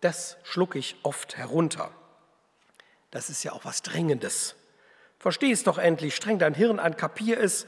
Das 0.00 0.36
schlucke 0.44 0.78
ich 0.78 0.96
oft 1.02 1.36
herunter. 1.36 1.90
Das 3.10 3.30
ist 3.30 3.42
ja 3.44 3.52
auch 3.52 3.64
was 3.64 3.82
Dringendes. 3.82 4.56
Versteh 5.18 5.50
es 5.50 5.62
doch 5.62 5.78
endlich, 5.78 6.14
streng 6.14 6.38
dein 6.38 6.54
Hirn 6.54 6.78
an, 6.78 6.96
kapier 6.96 7.40
es 7.40 7.66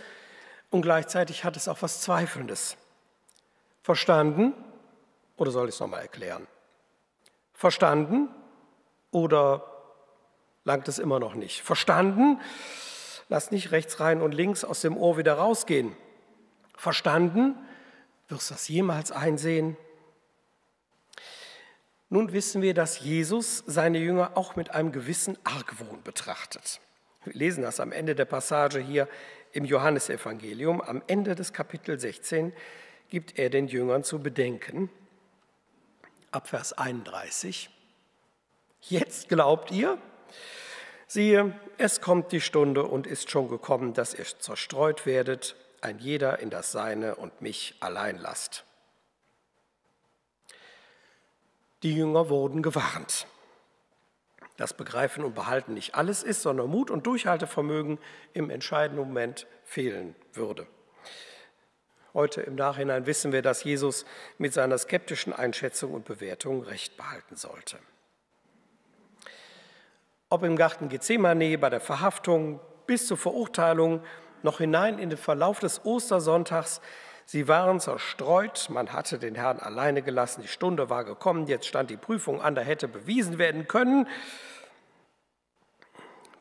und 0.70 0.82
gleichzeitig 0.82 1.44
hat 1.44 1.56
es 1.56 1.68
auch 1.68 1.82
was 1.82 2.02
Zweifelndes. 2.02 2.76
Verstanden? 3.82 4.52
Oder 5.37 5.50
soll 5.50 5.68
ich 5.68 5.75
es 5.75 5.80
nochmal 5.80 6.02
erklären? 6.02 6.47
Verstanden? 7.54 8.28
Oder 9.11 9.64
langt 10.64 10.88
es 10.88 10.99
immer 10.99 11.18
noch 11.18 11.35
nicht? 11.35 11.62
Verstanden? 11.62 12.40
Lass 13.30 13.50
nicht 13.50 13.70
rechts 13.73 14.00
rein 14.00 14.20
und 14.20 14.32
links 14.32 14.64
aus 14.64 14.82
dem 14.82 14.97
Ohr 14.97 15.16
wieder 15.16 15.35
rausgehen. 15.35 15.97
Verstanden? 16.76 17.56
Wirst 18.28 18.50
du 18.50 18.54
das 18.54 18.68
jemals 18.68 19.11
einsehen? 19.11 19.76
Nun 22.10 22.32
wissen 22.32 22.62
wir, 22.62 22.72
dass 22.72 23.00
Jesus 23.00 23.62
seine 23.66 23.98
Jünger 23.98 24.32
auch 24.36 24.56
mit 24.56 24.70
einem 24.70 24.92
gewissen 24.92 25.36
Argwohn 25.44 26.02
betrachtet. 26.02 26.80
Wir 27.24 27.34
lesen 27.34 27.62
das 27.62 27.80
am 27.80 27.92
Ende 27.92 28.14
der 28.14 28.24
Passage 28.24 28.78
hier 28.78 29.08
im 29.52 29.64
Johannesevangelium. 29.64 30.80
Am 30.80 31.02
Ende 31.06 31.34
des 31.34 31.52
Kapitel 31.52 32.00
16 32.00 32.52
gibt 33.10 33.38
er 33.38 33.50
den 33.50 33.68
Jüngern 33.68 34.04
zu 34.04 34.20
bedenken, 34.20 34.90
ab 36.30 36.48
Vers 36.48 36.72
31, 36.72 37.70
jetzt 38.82 39.28
glaubt 39.28 39.70
ihr? 39.70 39.98
Siehe, 41.06 41.58
es 41.78 42.00
kommt 42.00 42.32
die 42.32 42.40
Stunde 42.40 42.84
und 42.84 43.06
ist 43.06 43.30
schon 43.30 43.48
gekommen, 43.48 43.94
dass 43.94 44.14
ihr 44.14 44.26
zerstreut 44.26 45.06
werdet, 45.06 45.56
ein 45.80 45.98
jeder 45.98 46.38
in 46.40 46.50
das 46.50 46.72
Seine 46.72 47.16
und 47.16 47.40
mich 47.40 47.76
allein 47.80 48.18
lasst. 48.18 48.64
Die 51.82 51.94
Jünger 51.94 52.28
wurden 52.28 52.62
gewarnt. 52.62 53.26
Das 54.56 54.75
Begreifen 54.75 55.25
und 55.25 55.37
Behalten 55.37 55.75
nicht 55.75 55.94
alles 55.94 56.25
ist, 56.25 56.42
sondern 56.42 56.68
Mut 56.68 56.90
und 56.90 57.06
Durchhaltevermögen 57.06 57.99
im 58.32 58.50
entscheidenden 58.50 59.06
Moment 59.06 59.47
fehlen 59.62 60.16
würde. 60.32 60.66
Heute 62.12 62.40
im 62.40 62.56
Nachhinein 62.56 63.06
wissen 63.06 63.30
wir, 63.30 63.42
dass 63.42 63.62
Jesus 63.62 64.04
mit 64.38 64.52
seiner 64.52 64.76
skeptischen 64.76 65.32
Einschätzung 65.32 65.94
und 65.94 66.04
Bewertung 66.04 66.62
recht 66.62 66.97
behalten 66.97 67.37
sollte. 67.37 67.78
Ob 70.28 70.42
im 70.42 70.56
Garten 70.56 70.88
Gethsemane, 70.88 71.56
bei 71.58 71.70
der 71.70 71.80
Verhaftung 71.80 72.58
bis 72.87 73.06
zur 73.06 73.16
Verurteilung, 73.16 74.02
noch 74.42 74.58
hinein 74.58 74.99
in 74.99 75.11
den 75.11 75.18
Verlauf 75.18 75.61
des 75.61 75.85
Ostersonntags 75.85 76.80
Sie 77.30 77.47
waren 77.47 77.78
zerstreut, 77.78 78.70
man 78.70 78.94
hatte 78.94 79.18
den 79.18 79.35
Herrn 79.35 79.58
alleine 79.58 80.00
gelassen, 80.00 80.40
die 80.40 80.49
Stunde 80.49 80.88
war 80.88 81.04
gekommen, 81.04 81.47
jetzt 81.47 81.66
stand 81.66 81.90
die 81.90 81.99
Prüfung 81.99 82.40
an, 82.40 82.54
da 82.54 82.62
hätte 82.62 82.88
bewiesen 82.88 83.37
werden 83.37 83.68
können. 83.68 84.08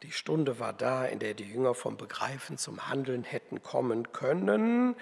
Die 0.03 0.13
Stunde 0.13 0.61
war 0.61 0.71
da, 0.71 1.03
in 1.03 1.19
der 1.19 1.33
die 1.33 1.43
Jünger 1.43 1.73
vom 1.73 1.97
Begreifen 1.97 2.57
zum 2.57 2.87
Handeln 2.87 3.25
hätten 3.25 3.61
kommen 3.61 4.13
können. 4.13 4.95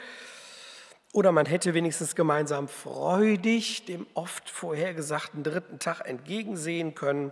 Oder 1.14 1.32
man 1.32 1.46
hätte 1.46 1.76
wenigstens 1.76 2.16
gemeinsam 2.16 2.68
freudig 2.68 3.86
dem 3.86 4.08
oft 4.16 4.50
vorhergesagten 4.50 5.44
dritten 5.44 5.78
Tag 5.78 6.02
entgegensehen 6.02 6.96
können. 6.96 7.32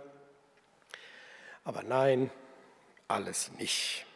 Aber 1.64 1.82
nein, 1.82 2.30
alles 3.08 3.50
nicht. 3.58 4.06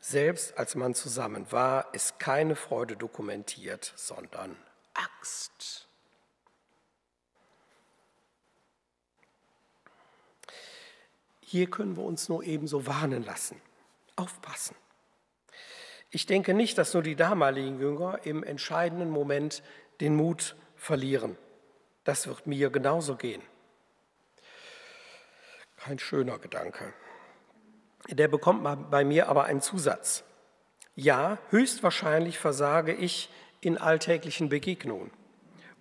Selbst 0.00 0.56
als 0.56 0.74
man 0.74 0.94
zusammen 0.94 1.52
war, 1.52 1.92
ist 1.94 2.18
keine 2.18 2.56
Freude 2.56 2.96
dokumentiert, 2.96 3.92
sondern 3.96 4.56
Angst. 4.94 5.86
Hier 11.42 11.68
können 11.68 11.96
wir 11.96 12.04
uns 12.04 12.28
nur 12.30 12.42
ebenso 12.44 12.86
warnen 12.86 13.24
lassen. 13.24 13.60
Aufpassen. 14.16 14.74
Ich 16.10 16.26
denke 16.26 16.54
nicht, 16.54 16.78
dass 16.78 16.94
nur 16.94 17.02
die 17.02 17.16
damaligen 17.16 17.78
Jünger 17.78 18.20
im 18.24 18.42
entscheidenden 18.42 19.10
Moment 19.10 19.62
den 20.00 20.16
Mut 20.16 20.56
verlieren. 20.76 21.36
Das 22.04 22.26
wird 22.26 22.46
mir 22.46 22.70
genauso 22.70 23.16
gehen. 23.16 23.42
Kein 25.76 25.98
schöner 25.98 26.38
Gedanke 26.38 26.94
der 28.10 28.28
bekommt 28.28 28.90
bei 28.90 29.04
mir 29.04 29.28
aber 29.28 29.44
einen 29.44 29.60
Zusatz. 29.60 30.24
Ja, 30.94 31.38
höchstwahrscheinlich 31.50 32.38
versage 32.38 32.92
ich 32.92 33.30
in 33.60 33.78
alltäglichen 33.78 34.48
Begegnungen 34.48 35.10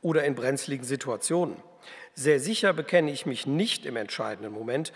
oder 0.01 0.24
in 0.24 0.36
brenzligen 0.36 0.86
Situationen. 0.86 1.57
Sehr 2.13 2.39
sicher 2.39 2.74
bekenne 2.74 3.12
ich 3.12 3.25
mich 3.25 3.48
nicht 3.48 3.86
im 3.86 3.95
entscheidenden 3.95 4.53
Moment. 4.53 4.93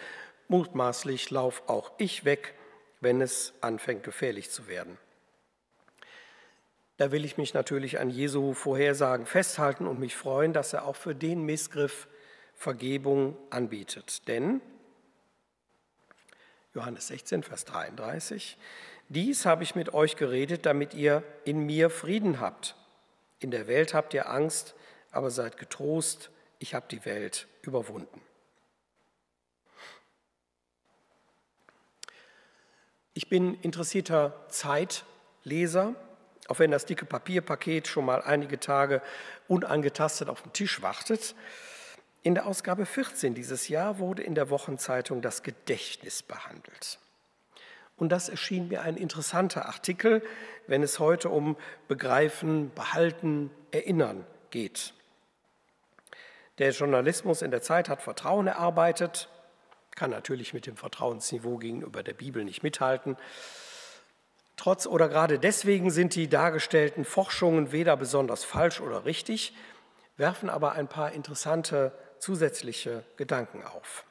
Mutmaßlich 0.48 1.32
lauf 1.32 1.64
auch 1.68 1.92
ich 1.98 2.26
weg, 2.26 2.54
wenn 3.02 3.22
es 3.22 3.54
anfängt 3.62 4.04
gefährlich 4.04 4.50
zu 4.50 4.68
werden. 4.68 4.98
Da 6.98 7.12
will 7.12 7.26
ich 7.26 7.38
mich 7.38 7.54
natürlich 7.54 8.00
an 8.00 8.10
Jesu 8.10 8.54
Vorhersagen 8.54 9.26
festhalten 9.26 9.88
und 9.88 10.00
mich 10.00 10.16
freuen, 10.16 10.54
dass 10.54 10.74
er 10.74 10.86
auch 10.86 10.96
für 10.96 11.16
den 11.16 11.44
Missgriff 11.44 12.08
Vergebung 12.54 13.36
anbietet. 13.50 14.28
Denn 14.28 14.62
Johannes 16.74 17.08
16, 17.08 17.44
Vers 17.44 17.66
33. 17.66 18.58
Dies 19.10 19.46
habe 19.46 19.64
ich 19.64 19.76
mit 19.76 19.94
euch 19.94 20.16
geredet, 20.16 20.66
damit 20.66 20.94
ihr 20.94 21.24
in 21.46 21.60
mir 21.60 21.90
Frieden 21.90 22.40
habt. 22.40 22.76
In 23.40 23.52
der 23.52 23.68
Welt 23.68 23.94
habt 23.94 24.14
ihr 24.14 24.30
Angst, 24.30 24.74
aber 25.12 25.30
seid 25.30 25.58
getrost, 25.58 26.32
ich 26.58 26.74
habe 26.74 26.88
die 26.90 27.06
Welt 27.06 27.48
überwunden. 27.62 28.22
Ich 33.14 33.30
bin 33.30 33.54
interessierter 33.62 34.34
Zeitleser, 34.50 35.94
auch 36.48 36.58
wenn 36.58 36.72
das 36.72 36.88
dicke 36.88 37.06
Papierpaket 37.06 37.88
schon 37.88 38.06
mal 38.06 38.24
einige 38.24 38.60
Tage 38.60 39.04
unangetastet 39.48 40.30
auf 40.30 40.42
dem 40.42 40.54
Tisch 40.54 40.82
wartet. 40.82 41.36
In 42.24 42.36
der 42.36 42.46
Ausgabe 42.46 42.86
14 42.86 43.36
dieses 43.36 43.68
Jahr 43.68 44.00
wurde 44.00 44.24
in 44.24 44.34
der 44.34 44.50
Wochenzeitung 44.50 45.22
das 45.22 45.44
Gedächtnis 45.44 46.24
behandelt. 46.24 46.98
Und 47.98 48.10
das 48.14 48.30
erschien 48.30 48.70
mir 48.70 48.82
ein 48.82 48.96
interessanter 48.96 49.66
Artikel, 49.66 50.24
wenn 50.66 50.84
es 50.84 51.00
heute 51.00 51.28
um 51.28 51.58
Begreifen, 51.90 52.72
Behalten, 52.74 53.52
Erinnern 53.72 54.26
geht. 54.52 54.94
Der 56.60 56.72
Journalismus 56.72 57.42
in 57.42 57.52
der 57.52 57.62
Zeit 57.62 57.90
hat 57.90 58.02
Vertrauen 58.02 58.48
erarbeitet, 58.48 59.28
kann 59.96 60.10
natürlich 60.10 60.54
mit 60.54 60.66
dem 60.66 60.78
Vertrauensniveau 60.78 61.58
gegenüber 61.58 62.04
der 62.04 62.14
Bibel 62.14 62.46
nicht 62.46 62.64
mithalten. 62.64 63.18
Trotz 64.56 64.88
oder 64.88 65.10
gerade 65.10 65.40
deswegen 65.40 65.92
sind 65.92 66.16
die 66.16 66.30
dargestellten 66.30 67.04
Forschungen 67.04 67.74
weder 67.74 67.98
besonders 67.98 68.46
falsch 68.46 68.80
oder 68.80 69.04
richtig, 69.04 69.54
werfen 70.16 70.50
aber 70.50 70.74
ein 70.74 70.88
paar 70.88 71.12
interessante 71.12 71.92
zusätzliche 72.24 73.04
Gedanken 73.18 73.64
auf. 73.64 74.06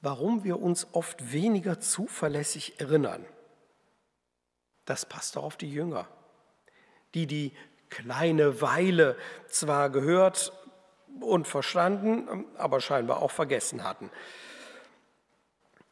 Warum 0.00 0.42
wir 0.42 0.60
uns 0.60 0.88
oft 0.92 1.32
weniger 1.32 1.78
zuverlässig 1.78 2.80
erinnern, 2.80 3.24
das 4.84 5.06
passt 5.06 5.36
doch 5.36 5.44
auf 5.44 5.56
die 5.56 5.72
Jünger, 5.72 6.08
die 7.14 7.28
die 7.28 7.52
kleine 7.88 8.60
Weile 8.60 9.16
zwar 9.48 9.90
gehört 9.90 10.52
und 11.20 11.46
verstanden, 11.46 12.44
aber 12.56 12.80
scheinbar 12.80 13.22
auch 13.22 13.30
vergessen 13.30 13.84
hatten. 13.84 14.10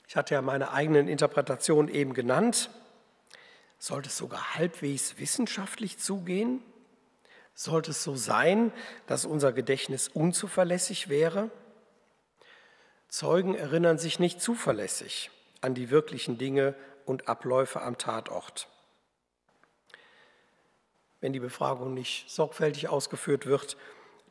Ich 0.09 0.17
hatte 0.17 0.35
ja 0.35 0.43
meine 0.43 0.73
eigenen 0.73 1.07
Interpretationen 1.07 1.89
eben 1.89 2.15
genannt. 2.15 2.69
Sollte 3.79 4.09
es 4.09 4.17
sogar 4.17 4.57
halbwegs 4.57 5.19
wissenschaftlich 5.19 5.99
zugehen? 5.99 6.65
Sollte 7.55 7.91
es 7.91 8.03
so 8.03 8.17
sein, 8.17 8.73
dass 9.07 9.25
unser 9.25 9.53
Gedächtnis 9.53 10.09
unzuverlässig 10.09 11.09
wäre? 11.09 11.51
Zeugen 13.09 13.55
erinnern 13.55 13.99
sich 13.99 14.19
nicht 14.19 14.41
zuverlässig 14.41 15.31
an 15.61 15.75
die 15.75 15.91
wirklichen 15.91 16.39
Dinge 16.39 16.75
und 17.05 17.29
Abläufe 17.29 17.83
am 17.83 17.99
Tatort. 17.99 18.69
Wenn 21.21 21.33
die 21.33 21.41
Befragung 21.41 21.95
nicht 21.95 22.31
sorgfältig 22.31 22.89
ausgeführt 22.89 23.47
wird, 23.47 23.77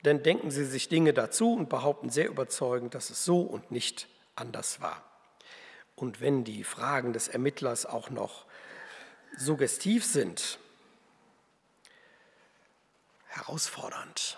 dann 0.04 0.24
denken 0.24 0.52
sie 0.52 0.66
sich 0.66 0.90
Dinge 0.90 1.14
dazu 1.14 1.54
und 1.54 1.70
behaupten 1.70 2.10
sehr 2.10 2.28
überzeugend, 2.28 2.96
dass 2.96 3.12
es 3.12 3.24
so 3.24 3.42
und 3.42 3.72
nicht 3.72 4.08
anders 4.36 4.82
war. 4.82 5.04
Und 5.96 6.20
wenn 6.20 6.44
die 6.44 6.64
Fragen 6.64 7.14
des 7.14 7.28
Ermittlers 7.28 7.86
auch 7.86 8.10
noch 8.10 8.46
suggestiv 9.38 10.04
sind, 10.04 10.60
herausfordernd, 13.32 14.38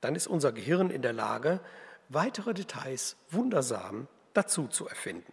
dann 0.00 0.14
ist 0.14 0.26
unser 0.26 0.52
Gehirn 0.52 0.90
in 0.90 1.02
der 1.02 1.12
Lage, 1.12 1.60
weitere 2.08 2.54
Details 2.54 3.16
wundersam 3.30 4.08
dazu 4.34 4.68
zu 4.68 4.88
erfinden. 4.88 5.32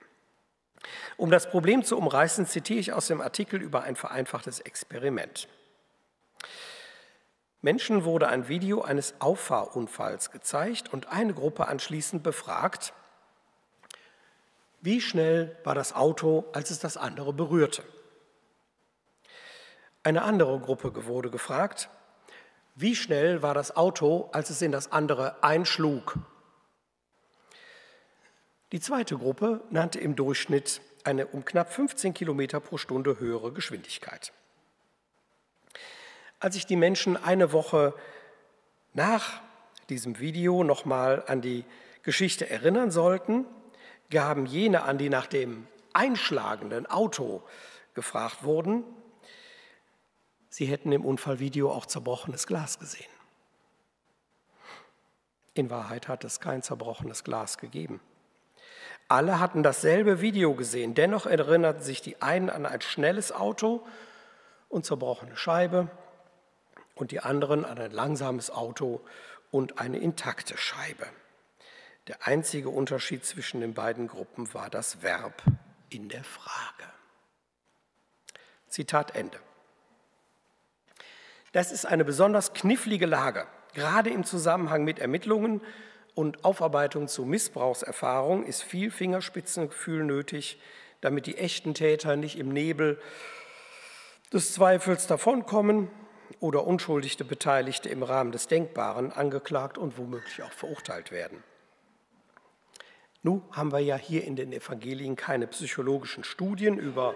Um 1.18 1.32
das 1.32 1.50
Problem 1.50 1.84
zu 1.84 1.98
umreißen, 1.98 2.46
zitiere 2.46 2.80
ich 2.80 2.94
aus 2.94 3.08
dem 3.08 3.22
Artikel 3.22 3.62
über 3.62 3.84
ein 3.84 3.96
vereinfachtes 3.96 4.60
Experiment. 4.60 5.48
Menschen 7.62 8.04
wurde 8.04 8.28
ein 8.28 8.48
Video 8.48 8.84
eines 8.84 9.16
Auffahrunfalls 9.20 10.32
gezeigt 10.32 10.94
und 10.94 11.08
eine 11.08 11.34
Gruppe 11.34 11.68
anschließend 11.68 12.22
befragt, 12.22 12.94
wie 14.82 15.02
schnell 15.02 15.58
war 15.64 15.74
das 15.74 15.94
Auto, 15.94 16.46
als 16.54 16.70
es 16.70 16.78
das 16.78 16.96
andere 16.96 17.34
berührte. 17.34 17.84
Eine 20.04 20.22
andere 20.22 20.60
Gruppe 20.60 21.08
wurde 21.08 21.32
gefragt, 21.32 21.90
wie 22.76 22.96
schnell 22.96 23.42
war 23.42 23.54
das 23.54 23.76
Auto, 23.76 24.30
als 24.34 24.50
es 24.50 24.62
in 24.62 24.72
das 24.72 24.92
andere 24.92 25.42
einschlug. 25.44 26.18
Die 28.72 28.82
zweite 28.82 29.18
Gruppe 29.18 29.62
nannte 29.70 30.00
im 30.00 30.16
Durchschnitt 30.16 30.82
eine 31.06 31.28
um 31.28 31.46
knapp 31.46 31.72
15 31.72 32.14
Kilometer 32.14 32.60
pro 32.60 32.78
Stunde 32.78 33.20
höhere 33.20 33.54
Geschwindigkeit. 33.54 34.34
Als 36.40 36.56
sich 36.56 36.66
die 36.66 36.76
Menschen 36.76 37.16
eine 37.16 37.54
Woche 37.54 37.94
nach 38.94 39.42
diesem 39.90 40.20
Video 40.20 40.64
nochmal 40.64 41.24
an 41.28 41.42
die 41.42 41.64
Geschichte 42.04 42.50
erinnern 42.50 42.92
sollten, 42.92 43.46
gaben 44.10 44.46
jene 44.46 44.84
an, 44.84 44.98
die 44.98 45.10
nach 45.10 45.28
dem 45.28 45.68
einschlagenden 45.94 46.86
Auto 46.88 47.42
gefragt 47.94 48.44
wurden, 48.44 48.84
sie 50.56 50.68
hätten 50.68 50.94
im 50.94 51.04
Unfallvideo 51.04 51.70
auch 51.70 51.86
zerbrochenes 51.86 52.48
Glas 52.48 52.80
gesehen. 52.80 53.12
In 55.54 55.70
Wahrheit 55.70 56.08
hat 56.08 56.24
es 56.24 56.40
kein 56.40 56.62
zerbrochenes 56.62 57.26
Glas 57.26 57.58
gegeben. 57.58 58.00
Alle 59.10 59.42
hatten 59.42 59.64
dasselbe 59.64 60.22
Video 60.22 60.56
gesehen, 60.56 60.94
dennoch 60.96 61.26
erinnerten 61.26 61.84
sich 61.84 62.02
die 62.02 62.22
einen 62.22 62.50
an 62.50 62.66
ein 62.66 62.80
schnelles 62.80 63.34
Auto 63.34 63.86
und 64.70 64.86
zerbrochene 64.86 65.36
Scheibe, 65.36 65.90
und 66.96 67.12
die 67.12 67.20
anderen 67.20 67.66
an 67.66 67.78
ein 67.78 67.92
langsames 67.92 68.50
Auto 68.50 69.02
und 69.52 69.80
eine 69.82 69.98
intakte 69.98 70.58
Scheibe. 70.58 71.06
Der 72.08 72.26
einzige 72.26 72.70
Unterschied 72.70 73.26
zwischen 73.26 73.60
den 73.60 73.74
beiden 73.74 74.08
Gruppen 74.08 74.54
war 74.54 74.70
das 74.70 75.04
Verb 75.04 75.44
in 75.90 76.08
der 76.08 76.24
Frage. 76.24 76.86
Zitat 78.70 79.14
Ende. 79.14 79.38
Das 81.56 81.72
ist 81.72 81.86
eine 81.86 82.04
besonders 82.04 82.52
knifflige 82.52 83.06
Lage, 83.06 83.48
gerade 83.74 84.10
im 84.10 84.26
Zusammenhang 84.26 84.84
mit 84.84 85.00
Ermittlungen 85.00 85.62
und 86.14 86.44
Aufarbeitung 86.44 87.08
zu 87.08 87.24
Missbrauchserfahrung 87.24 88.46
ist 88.46 88.62
viel 88.62 88.92
Fingerspitzengefühl 88.92 90.04
nötig, 90.04 90.60
damit 91.00 91.28
die 91.28 91.38
echten 91.38 91.74
Täter 91.74 92.18
nicht 92.18 92.38
im 92.38 92.50
Nebel 92.50 93.00
des 94.34 94.54
Zweifels 94.54 95.08
davonkommen 95.08 95.88
oder 96.42 96.68
unschuldige 96.68 97.24
Beteiligte 97.24 97.88
im 97.88 98.04
Rahmen 98.04 98.34
des 98.34 98.50
Denkbaren 98.50 99.14
angeklagt 99.14 99.78
und 99.78 99.98
womöglich 99.98 100.44
auch 100.44 100.52
verurteilt 100.52 101.14
werden. 101.14 101.42
Nun 103.24 103.44
haben 103.54 103.72
wir 103.72 103.80
ja 103.80 103.96
hier 103.96 104.26
in 104.26 104.36
den 104.36 104.52
Evangelien 104.52 105.16
keine 105.16 105.48
psychologischen 105.48 106.26
Studien 106.26 106.78
über 106.78 107.16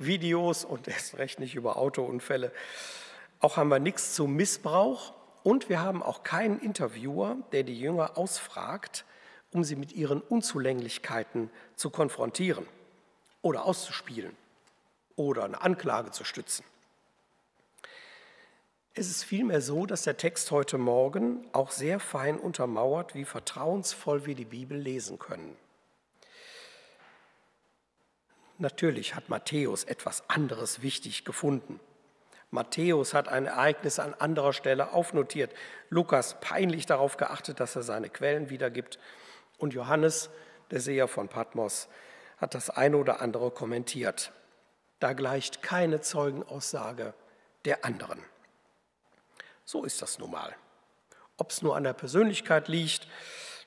Videos 0.00 0.64
und 0.64 0.88
erst 0.88 1.18
recht 1.18 1.38
nicht 1.38 1.54
über 1.54 1.76
Autounfälle. 1.76 2.50
Auch 3.40 3.56
haben 3.56 3.68
wir 3.68 3.78
nichts 3.78 4.14
zum 4.14 4.34
Missbrauch 4.34 5.12
und 5.42 5.68
wir 5.68 5.80
haben 5.80 6.02
auch 6.02 6.22
keinen 6.22 6.58
Interviewer, 6.58 7.36
der 7.52 7.62
die 7.62 7.78
Jünger 7.78 8.16
ausfragt, 8.16 9.04
um 9.52 9.62
sie 9.62 9.76
mit 9.76 9.92
ihren 9.92 10.20
Unzulänglichkeiten 10.20 11.50
zu 11.76 11.90
konfrontieren 11.90 12.66
oder 13.42 13.64
auszuspielen 13.64 14.36
oder 15.14 15.44
eine 15.44 15.60
Anklage 15.60 16.10
zu 16.10 16.24
stützen. 16.24 16.64
Es 18.98 19.10
ist 19.10 19.24
vielmehr 19.24 19.60
so, 19.60 19.84
dass 19.84 20.04
der 20.04 20.16
Text 20.16 20.50
heute 20.50 20.78
Morgen 20.78 21.46
auch 21.52 21.70
sehr 21.70 22.00
fein 22.00 22.38
untermauert, 22.38 23.14
wie 23.14 23.26
vertrauensvoll 23.26 24.24
wir 24.24 24.34
die 24.34 24.46
Bibel 24.46 24.78
lesen 24.78 25.18
können. 25.18 25.54
Natürlich 28.56 29.14
hat 29.14 29.28
Matthäus 29.28 29.84
etwas 29.84 30.28
anderes 30.30 30.80
wichtig 30.80 31.26
gefunden. 31.26 31.78
Matthäus 32.50 33.12
hat 33.12 33.28
ein 33.28 33.46
Ereignis 33.46 33.98
an 33.98 34.14
anderer 34.14 34.52
Stelle 34.52 34.92
aufnotiert, 34.92 35.52
Lukas 35.90 36.40
peinlich 36.40 36.86
darauf 36.86 37.16
geachtet, 37.16 37.60
dass 37.60 37.76
er 37.76 37.82
seine 37.82 38.08
Quellen 38.08 38.50
wiedergibt 38.50 38.98
und 39.58 39.74
Johannes, 39.74 40.30
der 40.70 40.80
Seher 40.80 41.08
von 41.08 41.28
Patmos, 41.28 41.88
hat 42.38 42.54
das 42.54 42.70
eine 42.70 42.96
oder 42.96 43.20
andere 43.20 43.50
kommentiert. 43.50 44.32
Da 45.00 45.12
gleicht 45.12 45.62
keine 45.62 46.00
Zeugenaussage 46.00 47.14
der 47.64 47.84
anderen. 47.84 48.22
So 49.64 49.84
ist 49.84 50.00
das 50.02 50.18
nun 50.18 50.30
mal. 50.30 50.54
Ob 51.36 51.50
es 51.50 51.62
nur 51.62 51.76
an 51.76 51.84
der 51.84 51.92
Persönlichkeit 51.92 52.68
liegt 52.68 53.08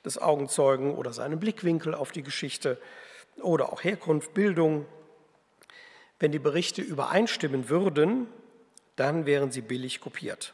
des 0.05 0.17
Augenzeugen 0.17 0.95
oder 0.95 1.11
seinem 1.13 1.39
Blickwinkel 1.39 1.93
auf 1.93 2.11
die 2.11 2.23
Geschichte 2.23 2.81
oder 3.41 3.71
auch 3.71 3.83
Herkunft, 3.83 4.33
Bildung. 4.33 4.85
Wenn 6.19 6.31
die 6.31 6.39
Berichte 6.39 6.81
übereinstimmen 6.81 7.69
würden, 7.69 8.27
dann 8.99 9.25
wären 9.25 9.51
sie 9.51 9.61
billig 9.61 10.01
kopiert. 10.01 10.53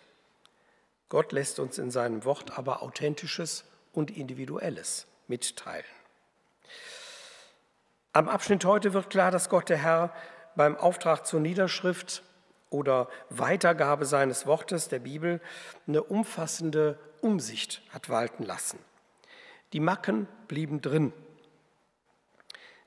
Gott 1.09 1.31
lässt 1.31 1.59
uns 1.59 1.77
in 1.77 1.91
seinem 1.91 2.25
Wort 2.25 2.57
aber 2.57 2.83
Authentisches 2.83 3.65
und 3.91 4.15
Individuelles 4.15 5.07
mitteilen. 5.27 5.85
Am 8.13 8.29
Abschnitt 8.29 8.63
heute 8.65 8.93
wird 8.93 9.09
klar, 9.09 9.31
dass 9.31 9.49
Gott 9.49 9.69
der 9.69 9.77
Herr 9.77 10.13
beim 10.55 10.77
Auftrag 10.77 11.25
zur 11.25 11.39
Niederschrift 11.39 12.23
oder 12.69 13.09
Weitergabe 13.29 14.05
seines 14.05 14.45
Wortes 14.45 14.89
der 14.89 14.99
Bibel 14.99 15.41
eine 15.87 16.03
umfassende 16.03 16.99
Umsicht 17.21 17.81
hat 17.89 18.09
walten 18.09 18.43
lassen. 18.43 18.79
Die 19.73 19.79
Macken 19.79 20.27
blieben 20.47 20.81
drin. 20.81 21.13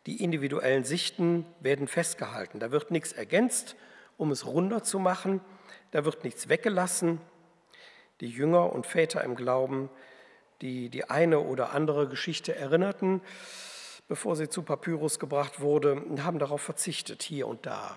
Die 0.07 0.23
individuellen 0.23 0.85
Sichten 0.85 1.45
werden 1.61 1.89
festgehalten. 1.89 2.61
Da 2.61 2.71
wird 2.71 2.91
nichts 2.91 3.13
ergänzt, 3.13 3.77
um 4.19 4.31
es 4.31 4.45
runder 4.45 4.83
zu 4.83 4.99
machen. 4.99 5.41
Da 5.93 6.05
wird 6.05 6.25
nichts 6.25 6.51
weggelassen. 6.51 7.21
die 8.21 8.29
Jünger 8.29 8.73
und 8.73 8.85
Väter 8.85 9.23
im 9.23 9.37
Glauben, 9.37 9.89
die 10.61 10.89
die 10.89 11.09
eine 11.09 11.39
oder 11.39 11.73
andere 11.73 12.09
Geschichte 12.09 12.53
erinnerten, 12.53 13.23
bevor 14.09 14.35
sie 14.35 14.49
zu 14.49 14.63
Papyrus 14.63 15.21
gebracht 15.21 15.61
wurde, 15.61 16.03
haben 16.19 16.41
darauf 16.41 16.61
verzichtet, 16.61 17.23
hier 17.23 17.47
und 17.47 17.65
da 17.65 17.97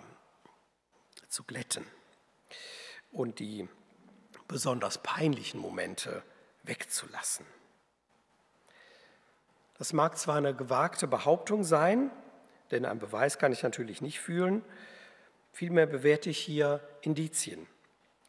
zu 1.27 1.43
glätten 1.43 1.85
und 3.11 3.39
die 3.39 3.67
besonders 4.47 4.99
peinlichen 4.99 5.59
Momente 5.59 6.21
wegzulassen. 6.63 7.47
Das 9.79 9.93
mag 9.93 10.17
zwar 10.17 10.35
eine 10.35 10.53
gewagte 10.53 11.07
Behauptung 11.07 11.63
sein, 11.63 12.11
denn 12.69 12.85
einen 12.85 12.99
Beweis 12.99 13.39
kann 13.39 13.51
ich 13.51 13.63
natürlich 13.63 14.01
nicht 14.01 14.19
fühlen, 14.19 14.63
vielmehr 15.51 15.85
bewerte 15.85 16.29
ich 16.29 16.39
hier 16.39 16.81
Indizien. 17.01 17.67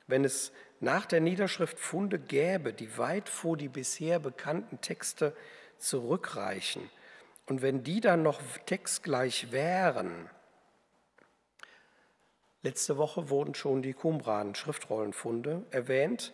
Wenn 0.07 0.25
es 0.25 0.53
nach 0.81 1.07
der 1.07 1.21
Niederschrift 1.21 1.79
Funde 1.79 2.19
gäbe, 2.19 2.73
die 2.73 2.99
weit 2.99 3.29
vor 3.29 3.57
die 3.57 3.69
bisher 3.69 4.19
bekannten 4.19 4.81
Texte 4.81 5.35
zurückreichen, 5.79 6.91
und 7.47 7.61
wenn 7.61 7.83
die 7.83 8.01
dann 8.01 8.23
noch 8.23 8.41
textgleich 8.67 9.51
wären, 9.53 10.31
letzte 12.63 12.97
Woche 12.97 13.31
wurden 13.31 13.55
schon 13.55 13.83
die 13.83 13.95
Qumran-Schriftrollenfunde 13.95 15.65
erwähnt, 15.71 16.33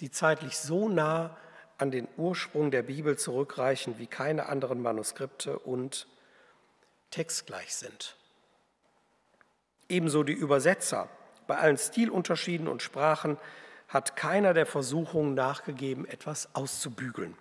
die 0.00 0.10
zeitlich 0.10 0.58
so 0.58 0.88
nah 0.88 1.36
an 1.78 1.90
den 1.90 2.08
Ursprung 2.16 2.70
der 2.70 2.82
Bibel 2.82 3.16
zurückreichen 3.16 3.98
wie 3.98 4.06
keine 4.06 4.46
anderen 4.46 4.82
Manuskripte 4.82 5.58
und 5.58 6.06
textgleich 7.10 7.74
sind. 7.74 8.17
Ebenso 9.88 10.22
die 10.22 10.32
Übersetzer. 10.32 11.08
Bei 11.46 11.56
allen 11.56 11.78
Stilunterschieden 11.78 12.68
und 12.68 12.82
Sprachen 12.82 13.38
hat 13.88 14.16
keiner 14.16 14.52
der 14.52 14.66
Versuchungen 14.66 15.34
nachgegeben, 15.34 16.06
etwas 16.06 16.54
auszubügeln. 16.54 17.36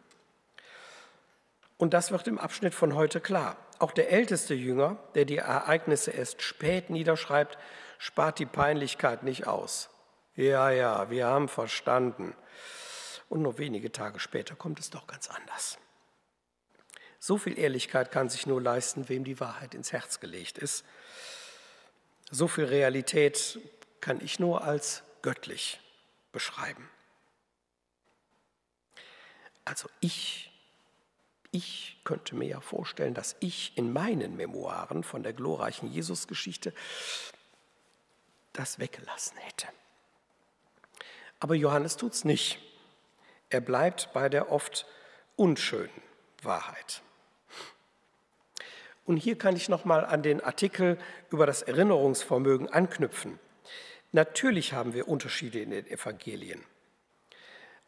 Und 1.78 1.94
das 1.94 2.12
wird 2.12 2.28
im 2.28 2.40
Abschnitt 2.40 2.74
von 2.74 2.96
heute 2.96 3.20
klar. 3.20 3.58
Auch 3.80 3.92
der 3.92 4.12
älteste 4.12 4.54
Jünger, 4.54 4.98
der 5.14 5.26
die 5.26 5.38
Ereignisse 5.38 6.12
erst 6.12 6.42
spät 6.42 6.90
niederschreibt, 6.90 7.58
spart 8.00 8.40
die 8.40 8.46
Peinlichkeit 8.46 9.24
nicht 9.24 9.46
aus. 9.46 9.90
Ja, 10.36 10.70
ja, 10.70 11.10
wir 11.10 11.28
haben 11.28 11.50
verstanden. 11.50 12.34
Und 13.30 13.42
nur 13.42 13.58
wenige 13.58 13.92
Tage 13.92 14.20
später 14.20 14.56
kommt 14.56 14.80
es 14.80 14.90
doch 14.90 15.06
ganz 15.06 15.30
anders. 15.30 15.78
So 17.20 17.38
viel 17.38 17.60
Ehrlichkeit 17.60 18.12
kann 18.12 18.30
sich 18.30 18.48
nur 18.48 18.62
leisten, 18.62 19.10
wem 19.10 19.24
die 19.24 19.40
Wahrheit 19.40 19.76
ins 19.76 19.92
Herz 19.92 20.20
gelegt 20.20 20.58
ist. 20.58 20.86
So 22.30 22.48
viel 22.48 22.66
Realität 22.66 23.60
kann 24.02 24.22
ich 24.22 24.40
nur 24.40 24.64
als 24.64 25.04
göttlich 25.22 25.80
beschreiben. 26.32 26.90
Also 29.66 29.90
ich, 30.00 30.52
ich 31.52 32.00
könnte 32.04 32.36
mir 32.36 32.48
ja 32.48 32.62
vorstellen, 32.62 33.14
dass 33.14 33.36
ich 33.40 33.78
in 33.78 33.92
meinen 33.92 34.38
Memoiren 34.38 35.04
von 35.04 35.24
der 35.24 35.34
glorreichen 35.34 35.92
Jesusgeschichte 35.92 36.74
das 38.54 38.80
weggelassen 38.80 39.38
hätte. 39.38 39.68
Aber 41.40 41.56
Johannes 41.56 41.98
tut 41.98 42.14
es 42.14 42.26
nicht. 42.26 42.60
Er 43.50 43.62
bleibt 43.62 44.12
bei 44.14 44.30
der 44.30 44.52
oft 44.52 44.86
unschönen 45.36 46.02
Wahrheit. 46.42 47.02
Und 49.08 49.16
hier 49.16 49.38
kann 49.38 49.56
ich 49.56 49.70
noch 49.70 49.86
mal 49.86 50.06
an 50.06 50.22
den 50.22 50.44
Artikel 50.44 50.98
über 51.32 51.46
das 51.46 51.62
Erinnerungsvermögen 51.62 52.70
anknüpfen. 52.70 53.40
Natürlich 54.12 54.74
haben 54.74 54.94
wir 54.94 55.08
Unterschiede 55.08 55.62
in 55.62 55.72
den 55.72 55.88
Evangelien, 55.88 56.62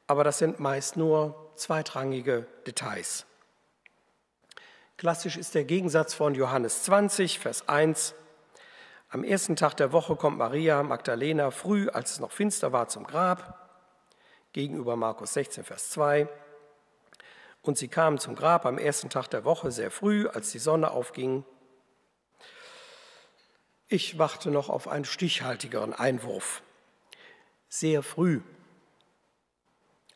aber 0.07 0.23
das 0.23 0.37
sind 0.37 0.61
meist 0.61 0.95
nur 0.95 1.51
zweitrangige 1.55 2.47
Details. 2.65 3.25
Klassisch 4.97 5.35
ist 5.35 5.55
der 5.55 5.65
Gegensatz 5.65 6.13
von 6.13 6.35
Johannes 6.35 6.83
20, 6.83 7.39
Vers 7.39 7.67
1. 7.67 8.15
Am 9.09 9.25
ersten 9.25 9.57
Tag 9.57 9.75
der 9.75 9.91
Woche 9.91 10.15
kommt 10.15 10.37
Maria 10.37 10.83
Magdalena 10.83 11.51
früh, 11.51 11.89
als 11.89 12.13
es 12.13 12.19
noch 12.19 12.31
finster 12.31 12.71
war, 12.71 12.87
zum 12.87 13.05
Grab, 13.05 13.69
gegenüber 14.53 14.95
Markus 14.95 15.33
16, 15.33 15.65
Vers 15.65 15.89
2. 15.89 16.29
Und 17.61 17.77
sie 17.77 17.87
kamen 17.87 18.19
zum 18.19 18.35
Grab 18.35 18.65
am 18.65 18.77
ersten 18.77 19.09
Tag 19.09 19.27
der 19.27 19.43
Woche 19.43 19.71
sehr 19.71 19.91
früh, 19.91 20.27
als 20.27 20.51
die 20.51 20.59
Sonne 20.59 20.91
aufging. 20.91 21.43
Ich 23.87 24.17
warte 24.17 24.51
noch 24.51 24.69
auf 24.69 24.87
einen 24.87 25.05
stichhaltigeren 25.05 25.93
Einwurf. 25.93 26.61
Sehr 27.67 28.03
früh. 28.03 28.41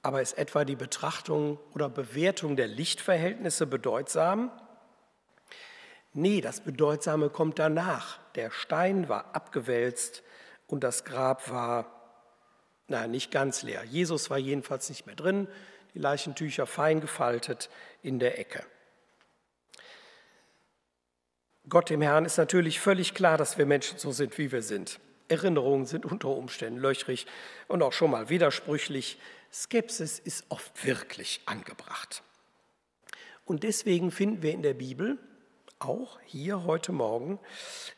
Aber 0.02 0.22
ist 0.22 0.38
etwa 0.38 0.66
die 0.66 0.76
Betrachtung 0.76 1.58
oder 1.74 1.90
Bewertung 1.90 2.56
der 2.56 2.68
Lichtverhältnisse 2.68 3.66
bedeutsam? 3.66 4.52
Nee, 6.14 6.42
das 6.42 6.62
Bedeutsame 6.62 7.30
kommt 7.30 7.58
danach. 7.58 8.20
Der 8.36 8.52
Stein 8.52 9.10
war 9.10 9.34
abgewälzt 9.36 10.24
und 10.68 10.84
das 10.84 11.06
Grab 11.06 11.50
war, 11.50 11.88
na, 12.88 13.08
nicht 13.08 13.32
ganz 13.32 13.64
leer. 13.64 13.84
Jesus 13.86 14.30
war 14.30 14.38
jedenfalls 14.38 14.90
nicht 14.90 15.06
mehr 15.06 15.16
drin 15.16 15.48
die 15.94 16.00
Leichentücher 16.00 16.66
fein 16.66 17.02
gefaltet 17.02 17.70
in 18.02 18.20
der 18.20 18.40
Ecke. 18.40 18.64
Gott 21.70 21.90
dem 21.90 22.02
Herrn 22.02 22.26
ist 22.26 22.38
natürlich 22.38 22.80
völlig 22.80 23.14
klar, 23.14 23.38
dass 23.38 23.58
wir 23.58 23.66
Menschen 23.66 23.98
so 23.98 24.12
sind, 24.12 24.38
wie 24.38 24.52
wir 24.52 24.62
sind. 24.62 25.00
Erinnerungen 25.30 25.86
sind 25.86 26.06
unter 26.06 26.30
Umständen 26.30 26.80
löchrig 26.80 27.26
und 27.68 27.82
auch 27.82 27.94
schon 27.94 28.12
mal 28.12 28.30
widersprüchlich. 28.30 29.18
Skepsis 29.52 30.20
ist 30.20 30.46
oft 30.50 30.86
wirklich 30.86 31.42
angebracht. 31.46 32.22
Und 33.46 33.64
deswegen 33.64 34.12
finden 34.12 34.42
wir 34.42 34.52
in 34.52 34.62
der 34.62 34.74
Bibel, 34.74 35.18
auch 35.80 36.20
hier 36.26 36.64
heute 36.64 36.92
Morgen, 36.92 37.40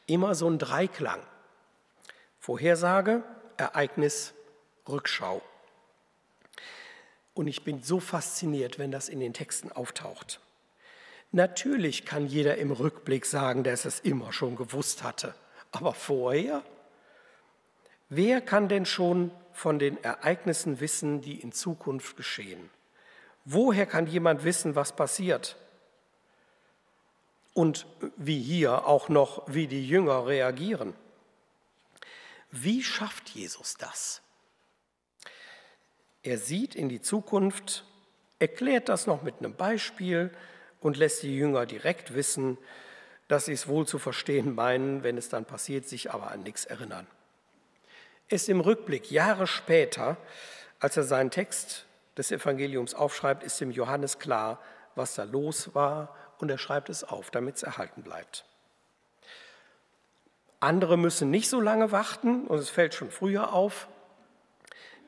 immer 0.06 0.36
so 0.36 0.48
einen 0.48 0.60
Dreiklang. 0.60 1.22
Vorhersage, 2.40 3.24
Ereignis, 3.58 4.34
Rückschau. 4.88 5.42
Und 7.36 7.48
ich 7.48 7.64
bin 7.64 7.84
so 7.84 8.00
fasziniert, 8.00 8.80
wenn 8.80 8.92
das 8.92 9.10
in 9.10 9.20
den 9.20 9.34
Texten 9.34 9.72
auftaucht. 9.72 10.40
Natürlich 11.32 12.06
kann 12.06 12.26
jeder 12.26 12.58
im 12.58 12.72
Rückblick 12.72 13.26
sagen, 13.26 13.64
dass 13.64 13.86
er 13.86 13.90
es 13.90 14.00
immer 14.00 14.32
schon 14.32 14.56
gewusst 14.56 15.04
hatte. 15.04 15.36
Aber 15.72 15.94
vorher? 15.94 16.64
Wer 18.08 18.40
kann 18.40 18.70
denn 18.70 18.86
schon 18.86 19.32
von 19.52 19.80
den 19.80 20.02
Ereignissen 20.02 20.80
wissen, 20.80 21.22
die 21.22 21.42
in 21.42 21.52
Zukunft 21.52 22.16
geschehen? 22.16 22.70
Woher 23.44 23.86
kann 23.86 24.08
jemand 24.08 24.46
wissen, 24.46 24.76
was 24.76 24.96
passiert? 24.96 25.58
Und 27.54 27.86
wie 28.16 28.42
hier 28.42 28.88
auch 28.88 29.10
noch, 29.10 29.44
wie 29.48 29.68
die 29.68 29.86
Jünger 29.86 30.28
reagieren? 30.28 30.94
Wie 32.52 32.82
schafft 32.82 33.30
Jesus 33.30 33.76
das? 33.76 34.22
Er 36.26 36.40
sieht 36.40 36.74
in 36.74 36.90
die 36.90 37.02
Zukunft, 37.02 37.86
erklärt 38.40 38.90
das 38.90 39.06
noch 39.06 39.22
mit 39.22 39.36
einem 39.38 39.54
Beispiel 39.54 40.32
und 40.82 40.98
lässt 40.98 41.22
die 41.22 41.38
Jünger 41.38 41.68
direkt 41.68 42.16
wissen, 42.16 42.58
dass 43.28 43.46
sie 43.46 43.54
es 43.54 43.68
wohl 43.68 43.86
zu 43.86 44.00
verstehen 44.00 44.56
meinen, 44.56 45.04
wenn 45.04 45.20
es 45.20 45.30
dann 45.30 45.46
passiert, 45.46 45.88
sich 45.88 46.12
aber 46.12 46.32
an 46.32 46.42
nichts 46.42 46.66
erinnern. 46.66 47.06
Erst 48.28 48.50
im 48.50 48.60
Rückblick, 48.60 49.12
Jahre 49.12 49.46
später, 49.46 50.18
als 50.80 50.98
er 50.98 51.04
seinen 51.04 51.30
Text 51.30 51.86
des 52.18 52.32
Evangeliums 52.32 52.96
aufschreibt, 52.96 53.44
ist 53.44 53.62
dem 53.62 53.70
Johannes 53.70 54.18
klar, 54.18 54.60
was 54.96 55.14
da 55.14 55.26
los 55.26 55.76
war 55.76 56.16
und 56.40 56.50
er 56.50 56.58
schreibt 56.58 56.90
es 56.90 57.04
auf, 57.04 57.30
damit 57.30 57.58
es 57.58 57.64
erhalten 57.64 58.02
bleibt. 58.02 58.46
Andere 60.60 60.98
müssen 60.98 61.30
nicht 61.30 61.50
so 61.50 61.62
lange 61.62 61.92
warten 61.92 62.48
und 62.48 62.58
es 62.58 62.72
fällt 62.72 62.96
schon 62.96 63.12
früher 63.12 63.54
auf. 63.54 63.88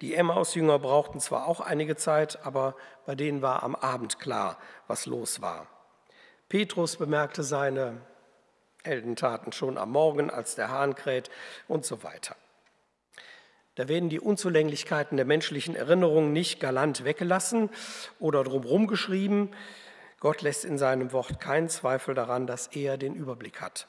Die 0.01 0.13
Emmaus-Jünger 0.13 0.79
brauchten 0.79 1.19
zwar 1.19 1.47
auch 1.47 1.59
einige 1.59 1.95
Zeit, 1.95 2.45
aber 2.45 2.75
bei 3.05 3.15
denen 3.15 3.41
war 3.41 3.63
am 3.63 3.75
Abend 3.75 4.19
klar, 4.19 4.57
was 4.87 5.05
los 5.05 5.41
war. 5.41 5.67
Petrus 6.49 6.97
bemerkte 6.97 7.43
seine 7.43 8.01
Heldentaten 8.83 9.51
schon 9.51 9.77
am 9.77 9.91
Morgen, 9.91 10.29
als 10.29 10.55
der 10.55 10.69
Hahn 10.69 10.95
kräht 10.95 11.29
und 11.67 11.85
so 11.85 12.03
weiter. 12.03 12.35
Da 13.75 13.87
werden 13.87 14.09
die 14.09 14.19
Unzulänglichkeiten 14.19 15.17
der 15.17 15.25
menschlichen 15.25 15.75
Erinnerung 15.75 16.31
nicht 16.31 16.59
galant 16.59 17.03
weggelassen 17.03 17.69
oder 18.19 18.43
drumherum 18.43 18.87
geschrieben. 18.87 19.51
Gott 20.19 20.41
lässt 20.41 20.65
in 20.65 20.77
seinem 20.77 21.11
Wort 21.11 21.39
keinen 21.39 21.69
Zweifel 21.69 22.15
daran, 22.15 22.47
dass 22.47 22.67
er 22.67 22.97
den 22.97 23.13
Überblick 23.13 23.61
hat, 23.61 23.87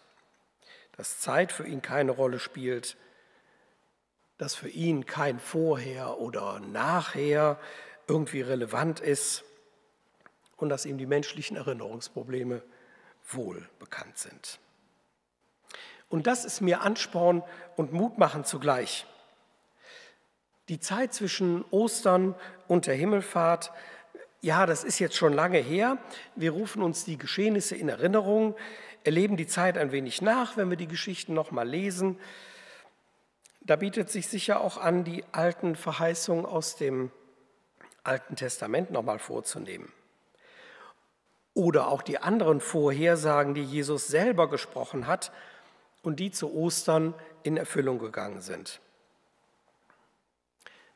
dass 0.96 1.20
Zeit 1.20 1.52
für 1.52 1.66
ihn 1.66 1.80
keine 1.80 2.12
Rolle 2.12 2.38
spielt, 2.38 2.96
dass 4.38 4.54
für 4.54 4.68
ihn 4.68 5.04
kein 5.04 5.38
Vorher 5.38 6.18
oder 6.18 6.60
Nachher 6.60 7.58
irgendwie 8.06 8.40
relevant 8.40 9.00
ist 9.00 9.44
und 10.56 10.68
dass 10.68 10.86
ihm 10.86 10.96
die 10.96 11.06
menschlichen 11.06 11.56
Erinnerungsprobleme 11.56 12.62
wohl 13.30 13.68
bekannt 13.78 14.16
sind. 14.16 14.58
Und 16.08 16.26
das 16.26 16.44
ist 16.44 16.60
mir 16.60 16.80
Ansporn 16.80 17.42
und 17.76 17.92
Mut 17.92 18.16
machen 18.16 18.44
zugleich. 18.44 19.06
Die 20.68 20.80
Zeit 20.80 21.12
zwischen 21.12 21.64
Ostern 21.70 22.34
und 22.66 22.86
der 22.86 22.94
Himmelfahrt, 22.94 23.72
ja, 24.40 24.66
das 24.66 24.84
ist 24.84 24.98
jetzt 24.98 25.16
schon 25.16 25.32
lange 25.32 25.58
her. 25.58 25.98
Wir 26.36 26.52
rufen 26.52 26.82
uns 26.82 27.04
die 27.04 27.18
Geschehnisse 27.18 27.74
in 27.74 27.88
Erinnerung, 27.88 28.54
erleben 29.04 29.36
die 29.36 29.46
Zeit 29.46 29.76
ein 29.76 29.92
wenig 29.92 30.22
nach, 30.22 30.56
wenn 30.56 30.70
wir 30.70 30.76
die 30.76 30.88
Geschichten 30.88 31.34
noch 31.34 31.50
mal 31.50 31.68
lesen. 31.68 32.18
Da 33.68 33.76
bietet 33.76 34.08
sich 34.08 34.28
sicher 34.28 34.62
auch 34.62 34.78
an, 34.78 35.04
die 35.04 35.22
alten 35.30 35.76
Verheißungen 35.76 36.46
aus 36.46 36.76
dem 36.76 37.10
Alten 38.02 38.34
Testament 38.34 38.90
noch 38.90 39.02
mal 39.02 39.18
vorzunehmen. 39.18 39.92
Oder 41.52 41.88
auch 41.88 42.00
die 42.00 42.16
anderen 42.16 42.62
Vorhersagen, 42.62 43.52
die 43.52 43.62
Jesus 43.62 44.06
selber 44.08 44.48
gesprochen 44.48 45.06
hat 45.06 45.32
und 46.02 46.18
die 46.18 46.30
zu 46.30 46.50
Ostern 46.54 47.12
in 47.42 47.58
Erfüllung 47.58 47.98
gegangen 47.98 48.40
sind. 48.40 48.80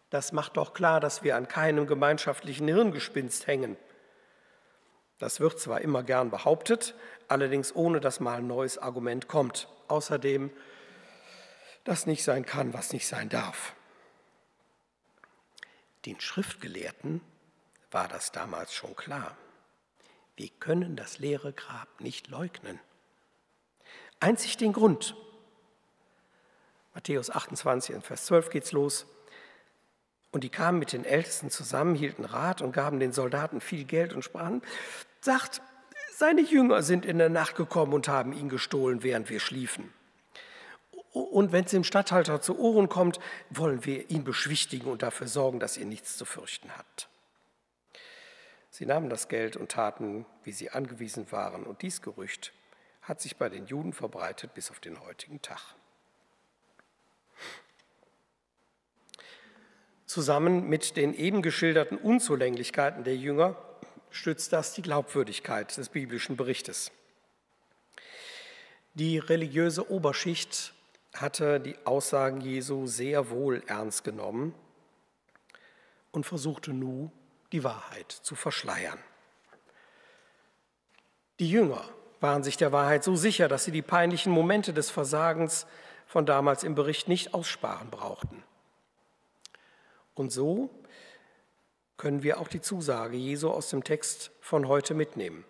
Das 0.08 0.32
macht 0.32 0.56
doch 0.56 0.72
klar, 0.72 0.98
dass 0.98 1.22
wir 1.22 1.36
an 1.36 1.48
keinem 1.48 1.86
gemeinschaftlichen 1.86 2.68
Hirngespinst 2.68 3.46
hängen. 3.48 3.76
Das 5.18 5.40
wird 5.40 5.60
zwar 5.60 5.82
immer 5.82 6.02
gern 6.04 6.30
behauptet, 6.30 6.94
allerdings 7.28 7.76
ohne 7.76 8.00
dass 8.00 8.18
mal 8.18 8.38
ein 8.38 8.46
neues 8.46 8.78
Argument 8.78 9.28
kommt. 9.28 9.68
Außerdem, 9.88 10.50
dass 11.84 12.06
nicht 12.06 12.24
sein 12.24 12.44
kann, 12.44 12.72
was 12.72 12.92
nicht 12.92 13.06
sein 13.06 13.28
darf. 13.28 13.74
Den 16.04 16.20
Schriftgelehrten 16.20 17.20
war 17.90 18.08
das 18.08 18.32
damals 18.32 18.74
schon 18.74 18.96
klar. 18.96 19.36
Wir 20.36 20.48
können 20.48 20.96
das 20.96 21.18
leere 21.18 21.52
Grab 21.52 22.00
nicht 22.00 22.28
leugnen. 22.28 22.80
Einzig 24.18 24.56
den 24.56 24.72
Grund. 24.72 25.14
Matthäus 26.94 27.30
28, 27.30 28.02
Vers 28.02 28.26
12 28.26 28.50
geht's 28.50 28.72
los. 28.72 29.06
Und 30.30 30.44
die 30.44 30.48
kamen 30.48 30.78
mit 30.78 30.92
den 30.92 31.04
Ältesten 31.04 31.50
zusammen, 31.50 31.94
hielten 31.94 32.24
Rat 32.24 32.62
und 32.62 32.72
gaben 32.72 33.00
den 33.00 33.12
Soldaten 33.12 33.60
viel 33.60 33.84
Geld 33.84 34.14
und 34.14 34.22
sprachen, 34.22 34.62
sagt, 35.20 35.60
seine 36.16 36.40
Jünger 36.40 36.82
sind 36.82 37.04
in 37.04 37.18
der 37.18 37.28
Nacht 37.28 37.54
gekommen 37.54 37.92
und 37.92 38.08
haben 38.08 38.32
ihn 38.32 38.48
gestohlen, 38.48 39.02
während 39.02 39.28
wir 39.28 39.40
schliefen. 39.40 39.92
Und 41.12 41.52
wenn 41.52 41.64
es 41.64 41.70
dem 41.70 41.84
Statthalter 41.84 42.40
zu 42.40 42.58
Ohren 42.58 42.88
kommt, 42.88 43.20
wollen 43.50 43.84
wir 43.84 44.10
ihn 44.10 44.24
beschwichtigen 44.24 44.90
und 44.90 45.02
dafür 45.02 45.28
sorgen, 45.28 45.60
dass 45.60 45.76
ihr 45.76 45.84
nichts 45.84 46.16
zu 46.16 46.24
fürchten 46.24 46.76
habt. 46.76 47.08
Sie 48.70 48.86
nahmen 48.86 49.10
das 49.10 49.28
Geld 49.28 49.56
und 49.56 49.70
taten, 49.70 50.24
wie 50.44 50.52
sie 50.52 50.70
angewiesen 50.70 51.30
waren. 51.30 51.64
Und 51.64 51.82
dies 51.82 52.00
Gerücht 52.00 52.52
hat 53.02 53.20
sich 53.20 53.36
bei 53.36 53.50
den 53.50 53.66
Juden 53.66 53.92
verbreitet 53.92 54.54
bis 54.54 54.70
auf 54.70 54.80
den 54.80 55.00
heutigen 55.00 55.42
Tag. 55.42 55.60
Zusammen 60.06 60.68
mit 60.68 60.96
den 60.96 61.14
eben 61.14 61.42
geschilderten 61.42 61.98
Unzulänglichkeiten 61.98 63.04
der 63.04 63.16
Jünger 63.16 63.56
stützt 64.10 64.52
das 64.52 64.72
die 64.72 64.82
Glaubwürdigkeit 64.82 65.76
des 65.76 65.90
biblischen 65.90 66.36
Berichtes. 66.36 66.90
Die 68.94 69.18
religiöse 69.18 69.90
Oberschicht 69.90 70.74
hatte 71.14 71.60
die 71.60 71.76
Aussagen 71.84 72.40
Jesu 72.40 72.86
sehr 72.86 73.30
wohl 73.30 73.62
ernst 73.66 74.04
genommen 74.04 74.54
und 76.10 76.24
versuchte 76.24 76.72
nun, 76.72 77.12
die 77.52 77.64
Wahrheit 77.64 78.10
zu 78.10 78.34
verschleiern. 78.34 78.98
Die 81.38 81.50
Jünger 81.50 81.84
waren 82.20 82.42
sich 82.42 82.56
der 82.56 82.72
Wahrheit 82.72 83.04
so 83.04 83.16
sicher, 83.16 83.48
dass 83.48 83.64
sie 83.64 83.72
die 83.72 83.82
peinlichen 83.82 84.32
Momente 84.32 84.72
des 84.72 84.90
Versagens 84.90 85.66
von 86.06 86.24
damals 86.24 86.62
im 86.62 86.74
Bericht 86.74 87.08
nicht 87.08 87.34
aussparen 87.34 87.90
brauchten. 87.90 88.42
Und 90.14 90.30
so 90.30 90.70
können 91.96 92.22
wir 92.22 92.40
auch 92.40 92.48
die 92.48 92.60
Zusage 92.60 93.16
Jesu 93.16 93.50
aus 93.50 93.70
dem 93.70 93.84
Text 93.84 94.30
von 94.40 94.68
heute 94.68 94.94
mitnehmen. 94.94 95.44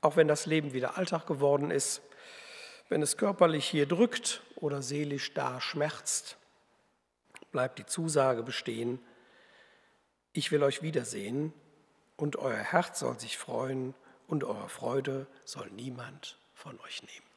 Auch 0.00 0.16
wenn 0.16 0.28
das 0.28 0.46
Leben 0.46 0.72
wieder 0.72 0.98
Alltag 0.98 1.26
geworden 1.26 1.70
ist, 1.70 2.02
wenn 2.88 3.02
es 3.02 3.16
körperlich 3.16 3.66
hier 3.66 3.86
drückt 3.86 4.42
oder 4.56 4.82
seelisch 4.82 5.34
da 5.34 5.60
schmerzt, 5.60 6.36
bleibt 7.52 7.78
die 7.78 7.86
Zusage 7.86 8.42
bestehen, 8.42 8.98
ich 10.32 10.50
will 10.50 10.62
euch 10.64 10.82
wiedersehen 10.82 11.52
und 12.16 12.36
euer 12.36 12.56
Herz 12.56 12.98
soll 13.00 13.18
sich 13.20 13.38
freuen 13.38 13.94
und 14.26 14.42
eure 14.42 14.68
Freude 14.68 15.26
soll 15.44 15.70
niemand 15.70 16.38
von 16.54 16.78
euch 16.80 17.02
nehmen. 17.02 17.33